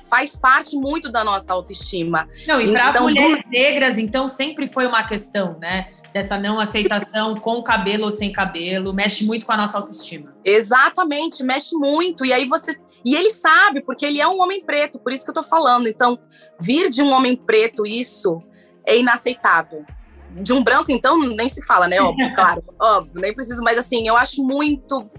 faz 0.09 0.35
parte 0.35 0.77
muito 0.77 1.11
da 1.11 1.23
nossa 1.23 1.51
autoestima. 1.51 2.29
Não, 2.47 2.61
e 2.61 2.71
para 2.71 2.91
então, 2.91 3.07
as 3.07 3.13
mulheres 3.13 3.43
do... 3.43 3.49
negras 3.49 3.97
então 3.97 4.27
sempre 4.27 4.67
foi 4.67 4.85
uma 4.85 5.03
questão, 5.03 5.57
né? 5.59 5.91
Dessa 6.13 6.37
não 6.37 6.59
aceitação 6.59 7.35
com 7.39 7.61
cabelo 7.63 8.05
ou 8.05 8.11
sem 8.11 8.31
cabelo, 8.31 8.93
mexe 8.93 9.25
muito 9.25 9.45
com 9.45 9.51
a 9.51 9.57
nossa 9.57 9.77
autoestima. 9.77 10.33
Exatamente, 10.45 11.43
mexe 11.43 11.75
muito. 11.75 12.23
E 12.23 12.31
aí 12.31 12.47
você. 12.47 12.73
E 13.03 13.15
ele 13.15 13.31
sabe, 13.31 13.81
porque 13.81 14.05
ele 14.05 14.21
é 14.21 14.27
um 14.27 14.39
homem 14.39 14.63
preto, 14.63 14.99
por 14.99 15.11
isso 15.11 15.25
que 15.25 15.31
eu 15.31 15.35
tô 15.35 15.43
falando. 15.43 15.87
Então, 15.87 16.19
vir 16.61 16.89
de 16.89 17.01
um 17.01 17.09
homem 17.09 17.35
preto, 17.35 17.85
isso 17.85 18.41
é 18.85 18.97
inaceitável. 18.97 19.83
De 20.29 20.53
um 20.53 20.63
branco, 20.63 20.91
então, 20.91 21.17
nem 21.17 21.49
se 21.49 21.65
fala, 21.65 21.87
né? 21.87 22.01
Óbvio, 22.01 22.31
claro, 22.33 22.63
óbvio, 22.79 23.19
nem 23.19 23.33
preciso, 23.33 23.61
mas 23.63 23.77
assim, 23.77 24.07
eu 24.07 24.15
acho 24.15 24.43
muito 24.43 25.09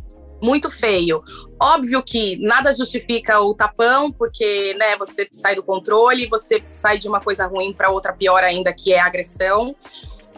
muito 0.43 0.71
feio. 0.71 1.23
Óbvio 1.59 2.03
que 2.03 2.37
nada 2.37 2.71
justifica 2.71 3.41
o 3.41 3.55
tapão, 3.55 4.13
porque 4.13 4.75
né, 4.75 4.95
você 4.99 5.27
sai 5.33 5.55
do 5.55 5.63
controle, 5.63 6.27
você 6.27 6.63
sai 6.69 6.99
de 6.99 7.09
uma 7.09 7.19
coisa 7.19 7.47
ruim 7.47 7.73
para 7.73 7.91
outra 7.91 8.13
pior 8.13 8.45
ainda, 8.45 8.71
que 8.71 8.93
é 8.93 9.01
a 9.01 9.07
agressão. 9.07 9.75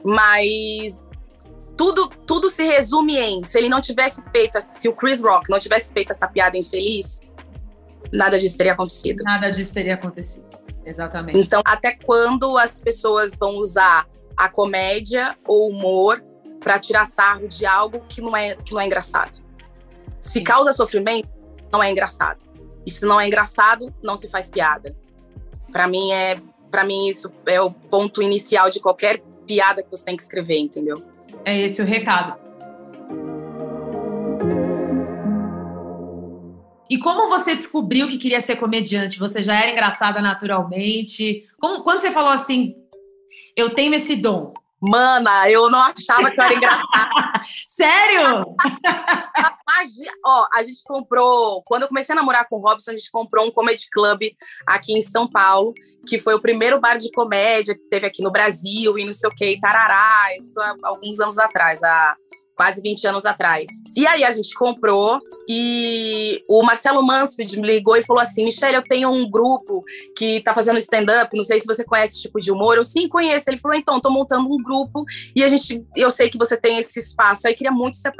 Mas 0.06 1.04
tudo, 1.76 2.08
tudo 2.08 2.48
se 2.48 2.64
resume 2.64 3.16
em: 3.18 3.44
se 3.44 3.58
ele 3.58 3.68
não 3.68 3.80
tivesse 3.80 4.22
feito, 4.30 4.56
se 4.60 4.88
o 4.88 4.92
Chris 4.94 5.20
Rock 5.20 5.50
não 5.50 5.58
tivesse 5.58 5.92
feito 5.92 6.12
essa 6.12 6.28
piada 6.28 6.56
infeliz, 6.56 7.20
nada 8.12 8.38
disso 8.38 8.56
teria 8.56 8.74
acontecido. 8.74 9.24
Nada 9.24 9.50
disso 9.50 9.74
teria 9.74 9.94
acontecido. 9.94 10.46
Exatamente. 10.84 11.40
Então, 11.40 11.60
até 11.64 11.96
quando 11.96 12.56
as 12.56 12.80
pessoas 12.80 13.36
vão 13.36 13.56
usar 13.56 14.06
a 14.36 14.48
comédia 14.48 15.36
ou 15.44 15.70
humor 15.70 16.22
para 16.60 16.78
tirar 16.78 17.06
sarro 17.06 17.48
de 17.48 17.66
algo 17.66 18.00
que 18.08 18.20
não 18.20 18.36
é, 18.36 18.54
que 18.54 18.72
não 18.72 18.80
é 18.80 18.86
engraçado? 18.86 19.42
Se 20.20 20.40
causa 20.40 20.72
sofrimento, 20.72 21.28
não 21.72 21.82
é 21.82 21.90
engraçado. 21.90 22.44
E 22.86 22.90
se 22.92 23.04
não 23.04 23.20
é 23.20 23.26
engraçado, 23.26 23.92
não 24.00 24.16
se 24.16 24.28
faz 24.28 24.48
piada. 24.48 24.94
Para 25.72 25.88
mim 25.88 26.12
é, 26.12 26.40
para 26.70 26.84
mim 26.84 27.08
isso 27.08 27.32
é 27.46 27.60
o 27.60 27.72
ponto 27.72 28.22
inicial 28.22 28.70
de 28.70 28.78
qualquer 28.78 29.20
piada 29.46 29.82
que 29.82 29.90
você 29.90 30.04
tem 30.04 30.16
que 30.16 30.22
escrever, 30.22 30.58
entendeu? 30.58 31.02
É 31.44 31.58
esse 31.58 31.80
o 31.80 31.84
recado. 31.84 32.46
E 36.88 36.98
como 36.98 37.28
você 37.28 37.54
descobriu 37.54 38.06
que 38.06 38.18
queria 38.18 38.40
ser 38.40 38.56
comediante? 38.56 39.18
Você 39.18 39.42
já 39.42 39.56
era 39.56 39.72
engraçada 39.72 40.20
naturalmente? 40.20 41.44
Como, 41.58 41.82
quando 41.82 42.00
você 42.00 42.12
falou 42.12 42.30
assim, 42.30 42.76
eu 43.56 43.74
tenho 43.74 43.94
esse 43.94 44.14
dom? 44.14 44.54
Mana, 44.80 45.50
eu 45.50 45.70
não 45.70 45.80
achava 45.80 46.30
que 46.30 46.38
eu 46.38 46.44
era 46.44 46.54
engraçada. 46.54 47.42
Sério? 47.68 48.56
Magia. 49.66 50.12
Ó, 50.24 50.46
a 50.52 50.62
gente 50.62 50.82
comprou. 50.84 51.62
Quando 51.64 51.82
eu 51.82 51.88
comecei 51.88 52.12
a 52.12 52.16
namorar 52.16 52.46
com 52.48 52.56
o 52.56 52.60
Robson, 52.60 52.92
a 52.92 52.96
gente 52.96 53.10
comprou 53.10 53.46
um 53.46 53.50
comedy 53.50 53.86
club 53.90 54.22
aqui 54.66 54.92
em 54.92 55.00
São 55.00 55.26
Paulo, 55.26 55.72
que 56.06 56.18
foi 56.18 56.34
o 56.34 56.40
primeiro 56.40 56.80
bar 56.80 56.96
de 56.96 57.10
comédia 57.10 57.74
que 57.74 57.88
teve 57.88 58.06
aqui 58.06 58.22
no 58.22 58.30
Brasil 58.30 58.98
e 58.98 59.04
não 59.04 59.12
sei 59.12 59.28
o 59.28 59.34
que, 59.34 59.58
tarará, 59.60 60.36
isso 60.38 60.60
há 60.60 60.74
alguns 60.84 61.20
anos 61.20 61.38
atrás, 61.38 61.82
quase 62.56 62.80
20 62.80 63.06
anos 63.06 63.26
atrás. 63.26 63.66
E 63.94 64.06
aí 64.06 64.24
a 64.24 64.30
gente 64.30 64.54
comprou 64.54 65.20
e 65.48 66.42
o 66.48 66.62
Marcelo 66.62 67.06
Mansfield 67.06 67.60
me 67.60 67.68
ligou 67.68 67.96
e 67.96 68.02
falou 68.02 68.20
assim: 68.20 68.44
Michelle, 68.44 68.74
eu 68.74 68.82
tenho 68.82 69.10
um 69.10 69.30
grupo 69.30 69.84
que 70.16 70.40
tá 70.40 70.54
fazendo 70.54 70.78
stand-up, 70.78 71.36
não 71.36 71.44
sei 71.44 71.58
se 71.60 71.66
você 71.66 71.84
conhece 71.84 72.14
esse 72.14 72.22
tipo 72.22 72.40
de 72.40 72.50
humor. 72.50 72.76
Eu 72.76 72.82
sim 72.84 73.08
conheço. 73.08 73.48
Ele 73.50 73.58
falou: 73.58 73.76
então, 73.76 74.00
tô 74.00 74.10
montando 74.10 74.52
um 74.52 74.60
grupo 74.60 75.04
e 75.36 75.44
a 75.44 75.48
gente, 75.48 75.86
eu 75.94 76.10
sei 76.10 76.30
que 76.30 76.38
você 76.38 76.56
tem 76.56 76.78
esse 76.78 76.98
espaço. 76.98 77.46
Aí 77.46 77.54
queria 77.54 77.70
muito 77.70 77.96
se, 77.96 78.10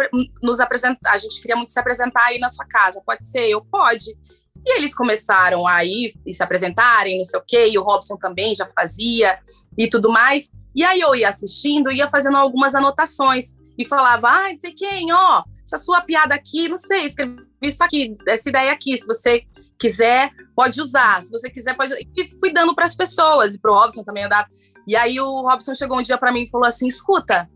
nos 0.43 0.61
apresentar, 0.61 1.13
a 1.13 1.19
gente 1.19 1.41
queria 1.41 1.57
muito 1.57 1.73
se 1.73 1.81
apresentar 1.81 2.27
aí 2.27 2.39
na 2.39 2.51
sua 2.51 2.67
casa. 2.67 3.03
Pode 3.05 3.27
ser? 3.27 3.49
Eu, 3.49 3.65
pode. 3.65 4.17
E 4.65 4.77
eles 4.77 4.95
começaram 4.95 5.67
a 5.67 5.85
ir 5.85 6.13
e 6.27 6.33
se 6.33 6.43
apresentarem, 6.43 7.19
não 7.19 7.25
sei 7.25 7.39
o 7.39 7.45
quê, 7.47 7.69
e 7.69 7.79
o 7.79 7.83
Robson 7.83 8.17
também 8.17 8.55
já 8.55 8.69
fazia 8.75 9.39
e 9.79 9.89
tudo 9.89 10.11
mais. 10.11 10.51
E 10.75 10.85
aí 10.85 11.01
eu 11.01 11.15
ia 11.15 11.29
assistindo, 11.29 11.91
ia 11.91 12.09
fazendo 12.09 12.37
algumas 12.37 12.75
anotações 12.75 13.55
e 13.79 13.85
falava, 13.85 14.29
ah, 14.29 14.51
não 14.51 14.59
sei 14.59 14.73
quem, 14.73 15.13
ó, 15.13 15.43
essa 15.65 15.79
sua 15.79 16.01
piada 16.01 16.35
aqui, 16.35 16.69
não 16.69 16.77
sei, 16.77 17.05
escrevi 17.05 17.45
isso 17.63 17.83
aqui, 17.83 18.17
essa 18.27 18.49
ideia 18.49 18.73
aqui, 18.73 18.97
se 18.99 19.07
você 19.07 19.45
quiser, 19.79 20.31
pode 20.55 20.81
usar, 20.81 21.23
se 21.23 21.31
você 21.31 21.51
quiser, 21.51 21.77
pode. 21.77 21.93
E 22.17 22.25
fui 22.39 22.53
dando 22.53 22.75
para 22.75 22.85
as 22.85 22.95
pessoas, 22.95 23.55
e 23.55 23.61
pro 23.61 23.75
Robson 23.75 24.03
também 24.03 24.23
eu 24.23 24.29
dava. 24.29 24.49
E 24.87 24.97
aí 24.97 25.21
o 25.21 25.43
Robson 25.43 25.75
chegou 25.75 25.99
um 25.99 26.03
dia 26.03 26.19
para 26.19 26.33
mim 26.33 26.43
e 26.43 26.51
falou 26.51 26.67
assim: 26.67 26.87
escuta, 26.87 27.49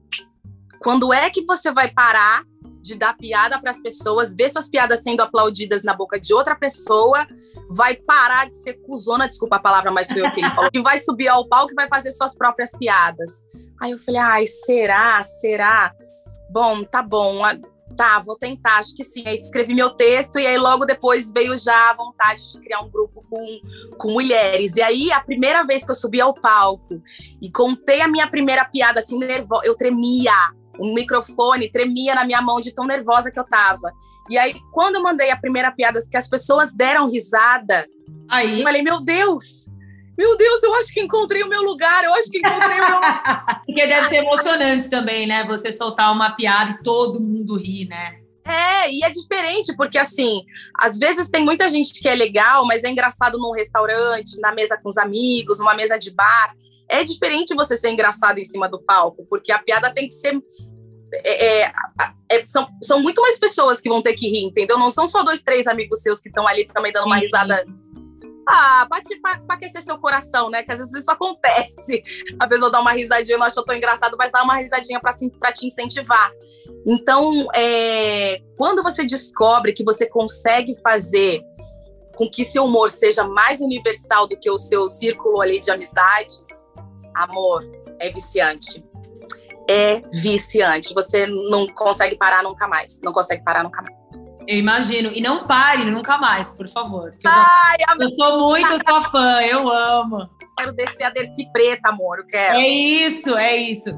quando 0.80 1.12
é 1.12 1.30
que 1.30 1.44
você 1.44 1.70
vai 1.72 1.90
parar 1.90 2.42
de 2.82 2.94
dar 2.94 3.14
piada 3.16 3.60
para 3.60 3.70
as 3.70 3.80
pessoas, 3.80 4.34
ver 4.34 4.48
suas 4.48 4.68
piadas 4.68 5.02
sendo 5.02 5.20
aplaudidas 5.20 5.82
na 5.82 5.94
boca 5.94 6.18
de 6.18 6.32
outra 6.32 6.56
pessoa, 6.56 7.26
vai 7.70 7.94
parar 7.94 8.48
de 8.48 8.54
ser 8.54 8.74
cuzona, 8.86 9.26
desculpa 9.26 9.56
a 9.56 9.60
palavra, 9.60 9.90
mas 9.90 10.08
foi 10.10 10.22
o 10.22 10.32
que 10.32 10.40
ele 10.40 10.50
falou, 10.50 10.70
e 10.72 10.80
vai 10.80 10.98
subir 10.98 11.28
ao 11.28 11.46
palco 11.46 11.72
e 11.72 11.74
vai 11.74 11.88
fazer 11.88 12.10
suas 12.10 12.34
próprias 12.34 12.72
piadas. 12.72 13.44
Aí 13.80 13.92
eu 13.92 13.98
falei, 13.98 14.20
ai, 14.20 14.46
será? 14.46 15.22
Será? 15.22 15.92
Bom, 16.50 16.84
tá 16.84 17.02
bom, 17.02 17.42
tá, 17.96 18.18
vou 18.20 18.36
tentar, 18.36 18.78
acho 18.78 18.94
que 18.94 19.04
sim. 19.04 19.22
Aí 19.26 19.34
escrevi 19.34 19.74
meu 19.74 19.90
texto 19.90 20.38
e 20.38 20.46
aí 20.46 20.56
logo 20.58 20.84
depois 20.84 21.32
veio 21.32 21.56
já 21.56 21.90
a 21.90 21.94
vontade 21.94 22.52
de 22.52 22.60
criar 22.60 22.80
um 22.80 22.90
grupo 22.90 23.24
com, 23.28 23.60
com 23.96 24.12
mulheres. 24.12 24.76
E 24.76 24.82
aí, 24.82 25.12
a 25.12 25.20
primeira 25.20 25.64
vez 25.64 25.84
que 25.84 25.90
eu 25.90 25.94
subi 25.94 26.20
ao 26.20 26.34
palco 26.34 27.02
e 27.42 27.50
contei 27.50 28.00
a 28.00 28.08
minha 28.08 28.28
primeira 28.28 28.64
piada, 28.64 29.00
assim, 29.00 29.18
nervosa, 29.18 29.66
eu 29.66 29.76
tremia. 29.76 30.32
O 30.78 30.94
microfone 30.94 31.70
tremia 31.70 32.14
na 32.14 32.24
minha 32.24 32.40
mão 32.40 32.58
de 32.58 32.72
tão 32.72 32.86
nervosa 32.86 33.30
que 33.30 33.38
eu 33.38 33.44
tava. 33.44 33.92
E 34.30 34.38
aí, 34.38 34.54
quando 34.72 34.94
eu 34.94 35.02
mandei 35.02 35.30
a 35.30 35.36
primeira 35.36 35.70
piada, 35.70 36.00
que 36.08 36.16
as 36.16 36.28
pessoas 36.28 36.72
deram 36.72 37.10
risada, 37.10 37.86
aí 38.30 38.60
eu 38.60 38.64
falei, 38.64 38.80
meu 38.80 38.98
Deus, 39.00 39.68
meu 40.20 40.36
Deus, 40.36 40.62
eu 40.62 40.74
acho 40.74 40.92
que 40.92 41.00
encontrei 41.00 41.42
o 41.42 41.48
meu 41.48 41.62
lugar, 41.62 42.04
eu 42.04 42.12
acho 42.12 42.30
que 42.30 42.40
encontrei 42.40 42.78
o 42.78 42.90
meu 42.90 43.00
Porque 43.64 43.86
deve 43.86 44.08
ser 44.10 44.16
emocionante 44.16 44.90
também, 44.90 45.26
né? 45.26 45.46
Você 45.46 45.72
soltar 45.72 46.12
uma 46.12 46.32
piada 46.36 46.72
e 46.72 46.82
todo 46.82 47.22
mundo 47.22 47.56
ri, 47.56 47.86
né? 47.88 48.20
É, 48.44 48.92
e 48.92 49.02
é 49.02 49.08
diferente, 49.08 49.74
porque 49.74 49.96
assim, 49.96 50.42
às 50.74 50.98
vezes 50.98 51.30
tem 51.30 51.42
muita 51.42 51.70
gente 51.70 51.98
que 51.98 52.06
é 52.06 52.14
legal, 52.14 52.66
mas 52.66 52.84
é 52.84 52.90
engraçado 52.90 53.38
num 53.38 53.52
restaurante, 53.52 54.38
na 54.42 54.52
mesa 54.52 54.76
com 54.76 54.90
os 54.90 54.98
amigos, 54.98 55.58
uma 55.58 55.74
mesa 55.74 55.96
de 55.96 56.10
bar. 56.10 56.54
É 56.86 57.02
diferente 57.02 57.54
você 57.54 57.74
ser 57.74 57.90
engraçado 57.90 58.38
em 58.38 58.44
cima 58.44 58.68
do 58.68 58.78
palco, 58.78 59.24
porque 59.26 59.50
a 59.50 59.58
piada 59.58 59.90
tem 59.90 60.06
que 60.06 60.14
ser. 60.14 60.38
É, 61.14 61.62
é, 61.62 61.72
é, 62.28 62.44
são, 62.44 62.68
são 62.82 63.00
muito 63.00 63.22
mais 63.22 63.38
pessoas 63.38 63.80
que 63.80 63.88
vão 63.88 64.02
ter 64.02 64.12
que 64.12 64.28
rir, 64.28 64.44
entendeu? 64.44 64.78
Não 64.78 64.90
são 64.90 65.06
só 65.06 65.22
dois, 65.22 65.42
três 65.42 65.66
amigos 65.66 66.02
seus 66.02 66.20
que 66.20 66.28
estão 66.28 66.46
ali 66.46 66.66
também 66.66 66.92
dando 66.92 67.06
uma 67.06 67.16
risada 67.16 67.64
ah, 68.52 68.86
pra, 68.88 69.00
pra, 69.22 69.40
pra 69.46 69.56
aquecer 69.56 69.80
seu 69.80 69.96
coração, 69.98 70.50
né? 70.50 70.64
Que 70.64 70.72
às 70.72 70.78
vezes 70.80 70.92
isso 70.94 71.10
acontece. 71.10 72.02
A 72.40 72.48
pessoa 72.48 72.70
dá 72.70 72.80
uma 72.80 72.92
risadinha, 72.92 73.38
não 73.38 73.46
achou 73.46 73.64
tão 73.64 73.76
engraçado, 73.76 74.16
mas 74.18 74.32
dá 74.32 74.42
uma 74.42 74.56
risadinha 74.58 74.98
pra, 74.98 75.12
pra 75.38 75.52
te 75.52 75.66
incentivar. 75.66 76.32
Então, 76.84 77.46
é, 77.54 78.40
quando 78.56 78.82
você 78.82 79.04
descobre 79.04 79.72
que 79.72 79.84
você 79.84 80.04
consegue 80.06 80.74
fazer 80.82 81.42
com 82.16 82.28
que 82.28 82.44
seu 82.44 82.64
humor 82.64 82.90
seja 82.90 83.22
mais 83.22 83.60
universal 83.60 84.26
do 84.26 84.36
que 84.36 84.50
o 84.50 84.58
seu 84.58 84.88
círculo 84.88 85.40
ali 85.40 85.60
de 85.60 85.70
amizades, 85.70 86.42
amor, 87.14 87.64
é 88.00 88.10
viciante. 88.10 88.84
É 89.68 90.00
viciante. 90.12 90.92
Você 90.92 91.26
não 91.26 91.68
consegue 91.68 92.16
parar 92.16 92.42
nunca 92.42 92.66
mais. 92.66 93.00
Não 93.00 93.12
consegue 93.12 93.44
parar 93.44 93.62
nunca 93.62 93.80
mais. 93.80 93.99
Eu 94.46 94.58
imagino. 94.58 95.10
E 95.14 95.20
não 95.20 95.46
pare 95.46 95.84
nunca 95.84 96.18
mais, 96.18 96.52
por 96.52 96.68
favor. 96.68 97.14
Ai, 97.24 97.76
eu, 97.88 98.08
eu 98.08 98.10
sou 98.14 98.48
muito 98.48 98.68
sua 98.88 99.10
fã, 99.10 99.42
eu 99.42 99.68
amo. 99.68 100.28
Quero 100.56 100.72
descer 100.72 101.04
a 101.04 101.10
Dercy 101.10 101.50
preta, 101.52 101.88
amor, 101.88 102.18
eu 102.18 102.26
quero. 102.26 102.58
É 102.58 102.68
isso, 102.68 103.36
é 103.36 103.56
isso. 103.56 103.90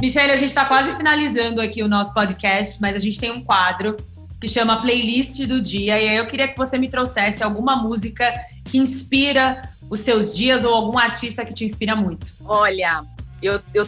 Michelle, 0.00 0.32
a 0.32 0.36
gente 0.36 0.48
está 0.48 0.64
quase 0.64 0.94
finalizando 0.96 1.60
aqui 1.60 1.80
o 1.82 1.88
nosso 1.88 2.12
podcast, 2.12 2.80
mas 2.80 2.96
a 2.96 2.98
gente 2.98 3.20
tem 3.20 3.30
um 3.30 3.42
quadro 3.42 3.96
que 4.40 4.48
chama 4.48 4.80
Playlist 4.80 5.38
do 5.46 5.60
Dia. 5.60 6.00
E 6.00 6.08
aí 6.08 6.16
eu 6.16 6.26
queria 6.26 6.48
que 6.48 6.58
você 6.58 6.76
me 6.76 6.88
trouxesse 6.88 7.44
alguma 7.44 7.76
música 7.76 8.32
que 8.64 8.78
inspira 8.78 9.70
os 9.88 10.00
seus 10.00 10.36
dias 10.36 10.64
ou 10.64 10.74
algum 10.74 10.98
artista 10.98 11.44
que 11.44 11.54
te 11.54 11.64
inspira 11.64 11.94
muito. 11.94 12.26
Olha, 12.44 13.04
eu, 13.40 13.60
eu 13.72 13.86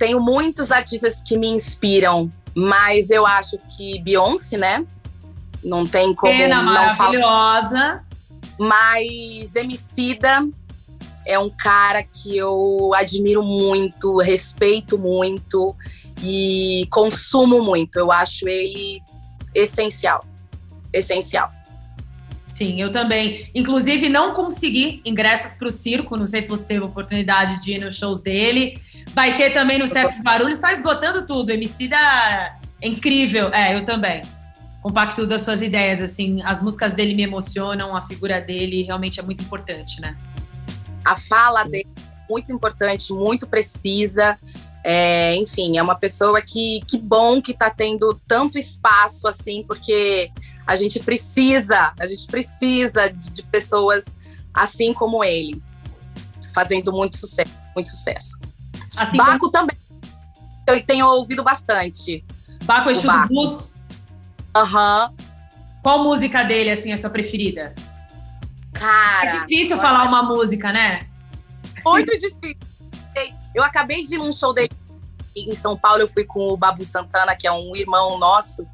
tenho 0.00 0.18
muitos 0.18 0.72
artistas 0.72 1.20
que 1.20 1.36
me 1.36 1.46
inspiram, 1.46 2.32
mas 2.56 3.10
eu 3.10 3.26
acho 3.26 3.58
que 3.76 4.00
Beyoncé, 4.00 4.56
né? 4.56 4.86
Não 5.62 5.86
tem 5.86 6.14
como 6.14 6.32
Pena 6.32 6.62
não 6.62 6.72
maravilhosa. 6.72 7.68
Falar. 7.68 8.04
Mas 8.58 9.54
Emicida, 9.54 10.48
é 11.26 11.38
um 11.38 11.50
cara 11.50 12.02
que 12.02 12.34
eu 12.34 12.92
admiro 12.94 13.42
muito, 13.42 14.16
respeito 14.16 14.98
muito 14.98 15.76
e 16.22 16.88
consumo 16.90 17.62
muito. 17.62 17.98
Eu 17.98 18.10
acho 18.10 18.48
ele 18.48 19.02
essencial. 19.54 20.24
Essencial. 20.94 21.50
Sim, 22.60 22.78
eu 22.78 22.92
também. 22.92 23.50
Inclusive, 23.54 24.10
não 24.10 24.34
consegui 24.34 25.00
ingressos 25.02 25.54
para 25.54 25.68
o 25.68 25.70
circo. 25.70 26.14
Não 26.14 26.26
sei 26.26 26.42
se 26.42 26.48
você 26.50 26.62
teve 26.62 26.84
oportunidade 26.84 27.58
de 27.58 27.72
ir 27.72 27.78
nos 27.82 27.96
shows 27.96 28.20
dele. 28.20 28.78
Vai 29.14 29.38
ter 29.38 29.54
também 29.54 29.78
no 29.78 29.88
Sesc 29.88 30.22
Barulhos. 30.22 30.56
Está 30.56 30.70
esgotando 30.70 31.24
tudo. 31.24 31.52
MC 31.52 31.88
da 31.88 32.58
é 32.82 32.86
incrível. 32.86 33.48
É, 33.48 33.74
eu 33.74 33.86
também. 33.86 34.20
Compacto 34.82 35.26
das 35.26 35.40
suas 35.40 35.62
ideias. 35.62 36.02
Assim, 36.02 36.42
as 36.42 36.62
músicas 36.62 36.92
dele 36.92 37.14
me 37.14 37.22
emocionam. 37.22 37.96
A 37.96 38.02
figura 38.02 38.42
dele 38.42 38.82
realmente 38.82 39.18
é 39.18 39.22
muito 39.22 39.42
importante, 39.42 39.98
né? 39.98 40.14
A 41.02 41.16
fala 41.16 41.64
dele 41.64 41.88
é 41.96 42.30
muito 42.30 42.52
importante, 42.52 43.10
muito 43.10 43.46
precisa. 43.46 44.38
É, 44.82 45.36
enfim, 45.36 45.76
é 45.76 45.82
uma 45.82 45.94
pessoa 45.94 46.40
que, 46.40 46.80
que 46.86 46.96
bom 46.96 47.40
que 47.40 47.52
está 47.52 47.68
tendo 47.68 48.18
tanto 48.26 48.58
espaço 48.58 49.28
assim, 49.28 49.62
porque 49.66 50.30
a 50.66 50.74
gente 50.74 50.98
precisa, 51.00 51.92
a 51.98 52.06
gente 52.06 52.26
precisa 52.26 53.08
de, 53.08 53.30
de 53.30 53.42
pessoas 53.42 54.16
assim 54.54 54.94
como 54.94 55.22
ele, 55.22 55.62
fazendo 56.54 56.92
muito 56.92 57.18
sucesso, 57.18 57.52
muito 57.74 57.90
sucesso. 57.90 58.38
Assim 58.96 59.18
Baco 59.18 59.38
como... 59.38 59.52
também, 59.52 59.76
eu 60.66 60.84
tenho 60.84 61.06
ouvido 61.06 61.42
bastante. 61.42 62.24
Baco 62.64 62.88
é 62.88 62.92
estilo 62.92 63.28
blues? 63.28 63.74
Aham. 64.54 65.08
Uhum. 65.10 65.26
Qual 65.82 66.04
música 66.04 66.42
dele, 66.42 66.70
assim, 66.70 66.90
é 66.90 66.94
a 66.94 66.98
sua 66.98 67.10
preferida? 67.10 67.74
Cara... 68.72 69.28
É 69.28 69.40
difícil 69.46 69.78
falar 69.78 70.04
uma 70.04 70.22
música, 70.22 70.72
né? 70.72 71.06
Muito 71.84 72.12
difícil. 72.12 72.69
Eu 73.54 73.62
acabei 73.62 74.04
de 74.04 74.14
ir 74.14 74.18
num 74.18 74.32
show 74.32 74.52
dele 74.52 74.70
em 75.34 75.54
São 75.54 75.76
Paulo, 75.76 76.02
eu 76.02 76.08
fui 76.08 76.24
com 76.24 76.48
o 76.48 76.56
Babu 76.56 76.84
Santana, 76.84 77.36
que 77.36 77.46
é 77.46 77.52
um 77.52 77.74
irmão 77.74 78.18
nosso. 78.18 78.66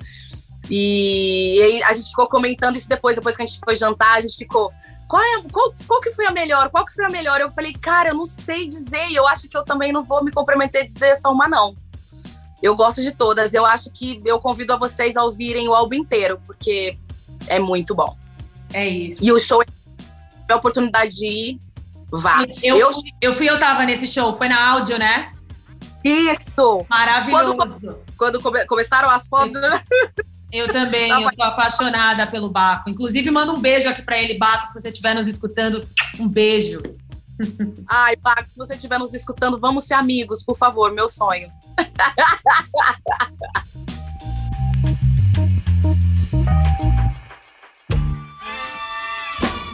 E, 0.71 1.81
a 1.85 1.93
gente 1.93 2.09
ficou 2.09 2.27
comentando 2.29 2.77
isso 2.77 2.89
depois, 2.89 3.15
depois 3.15 3.37
que 3.37 3.43
a 3.43 3.47
gente 3.47 3.61
foi 3.63 3.75
jantar, 3.75 4.17
a 4.17 4.21
gente 4.21 4.37
ficou. 4.37 4.73
Qual, 5.09 5.23
é, 5.23 5.43
qual, 5.53 5.73
qual 5.87 6.01
que 6.01 6.11
foi 6.11 6.27
a 6.27 6.33
melhor? 6.33 6.69
Qual 6.71 6.85
que 6.85 6.93
foi 6.93 7.05
a 7.05 7.09
melhor? 7.09 7.41
Eu 7.41 7.51
falei, 7.51 7.73
cara, 7.73 8.09
eu 8.09 8.15
não 8.15 8.25
sei 8.25 8.67
dizer, 8.67 9.07
e 9.09 9.15
eu 9.15 9.27
acho 9.29 9.49
que 9.49 9.57
eu 9.57 9.65
também 9.65 9.93
não 9.93 10.03
vou 10.03 10.25
me 10.25 10.33
comprometer 10.33 10.83
a 10.83 10.85
dizer 10.85 11.17
só 11.17 11.33
uma, 11.33 11.47
não. 11.47 11.77
Eu 12.61 12.75
gosto 12.75 13.03
de 13.03 13.13
todas. 13.13 13.55
Eu 13.55 13.65
acho 13.65 13.91
que 13.93 14.21
eu 14.25 14.41
convido 14.41 14.73
a 14.73 14.77
vocês 14.77 15.17
a 15.17 15.23
ouvirem 15.23 15.69
o 15.69 15.75
álbum 15.75 15.95
inteiro, 15.95 16.41
porque 16.45 16.99
é 17.47 17.59
muito 17.61 17.95
bom. 17.95 18.17
É 18.73 18.89
isso. 18.89 19.25
E 19.25 19.31
o 19.31 19.39
show 19.39 19.63
é 19.63 20.53
a 20.53 20.57
oportunidade 20.57 21.15
de 21.15 21.27
ir, 21.27 21.61
Vá. 22.11 22.45
Eu, 22.63 22.77
eu, 22.77 22.91
eu 23.21 23.35
fui, 23.35 23.49
eu 23.49 23.59
tava 23.59 23.85
nesse 23.85 24.07
show, 24.07 24.35
foi 24.35 24.49
na 24.49 24.71
áudio, 24.71 24.99
né? 24.99 25.33
Isso! 26.05 26.87
Maravilhoso. 26.89 27.57
Quando, 27.57 27.99
quando 28.17 28.41
come, 28.41 28.65
começaram 28.67 29.11
as 29.11 29.29
fotos. 29.29 29.57
Eu 30.53 30.69
também, 30.73 31.11
eu 31.11 31.35
tô 31.35 31.43
apaixonada 31.43 32.25
pelo 32.27 32.49
Baco. 32.49 32.89
Inclusive, 32.89 33.29
manda 33.31 33.53
um 33.53 33.61
beijo 33.61 33.89
aqui 33.89 34.03
para 34.03 34.23
ele, 34.23 34.39
Baco, 34.39 34.69
se 34.69 34.75
você 34.75 34.91
estiver 34.91 35.15
nos 35.15 35.27
escutando. 35.27 35.87
Um 36.19 36.29
beijo. 36.29 36.81
Ai, 37.89 38.15
Baco, 38.17 38.49
se 38.49 38.57
você 38.57 38.77
estiver 38.77 38.99
nos 38.99 39.15
escutando, 39.15 39.59
vamos 39.59 39.85
ser 39.85 39.95
amigos, 39.95 40.45
por 40.45 40.57
favor, 40.57 40.93
meu 40.93 41.09
sonho. 41.09 41.51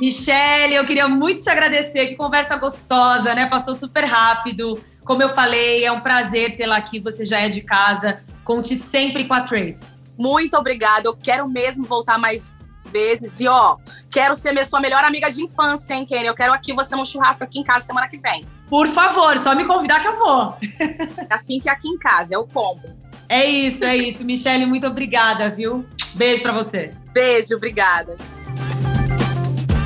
Michele, 0.02 0.74
eu 0.74 0.84
queria 0.84 1.06
muito 1.06 1.42
te 1.42 1.48
agradecer. 1.48 2.08
Que 2.08 2.16
conversa 2.16 2.56
gostosa, 2.56 3.36
né? 3.36 3.46
Passou 3.46 3.72
super 3.72 4.04
rápido. 4.04 4.82
Como 5.04 5.22
eu 5.22 5.28
falei, 5.28 5.84
é 5.84 5.92
um 5.92 6.00
prazer 6.00 6.56
tê-la 6.56 6.76
aqui. 6.76 6.98
Você 6.98 7.24
já 7.24 7.38
é 7.38 7.48
de 7.48 7.60
casa. 7.60 8.20
Conte 8.42 8.74
sempre 8.74 9.24
com 9.26 9.34
a 9.34 9.42
Trace. 9.42 9.92
Muito 10.18 10.56
obrigada. 10.56 11.06
Eu 11.06 11.16
quero 11.16 11.48
mesmo 11.48 11.84
voltar 11.84 12.18
mais 12.18 12.52
vezes. 12.90 13.38
E 13.38 13.46
ó, 13.46 13.76
quero 14.10 14.34
ser 14.34 14.50
minha 14.50 14.64
sua 14.64 14.80
melhor 14.80 15.04
amiga 15.04 15.30
de 15.30 15.40
infância, 15.40 15.94
hein, 15.94 16.04
Kenny? 16.04 16.26
Eu 16.26 16.34
quero 16.34 16.52
aqui 16.52 16.72
você 16.72 16.96
num 16.96 17.04
churrasco 17.04 17.44
aqui 17.44 17.60
em 17.60 17.62
casa 17.62 17.84
semana 17.84 18.08
que 18.08 18.16
vem. 18.16 18.44
Por 18.68 18.88
favor, 18.88 19.38
só 19.38 19.54
me 19.54 19.64
convidar 19.64 20.00
que 20.00 20.08
eu 20.08 20.18
vou. 20.18 20.56
assim 21.30 21.60
que 21.60 21.68
aqui 21.68 21.86
em 21.86 21.96
casa, 21.96 22.34
é 22.34 22.38
o 22.38 22.44
combo. 22.44 22.88
É 23.28 23.46
isso, 23.46 23.84
é 23.84 23.96
isso. 23.96 24.24
Michele, 24.24 24.66
muito 24.66 24.84
obrigada, 24.84 25.48
viu? 25.48 25.86
Beijo 26.16 26.42
para 26.42 26.52
você. 26.52 26.92
Beijo, 27.12 27.54
obrigada. 27.54 28.16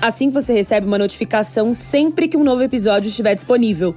Assim 0.00 0.28
você 0.28 0.52
recebe 0.52 0.86
uma 0.86 0.98
notificação 0.98 1.72
sempre 1.72 2.28
que 2.28 2.36
um 2.36 2.44
novo 2.44 2.62
episódio 2.62 3.08
estiver 3.08 3.34
disponível. 3.34 3.94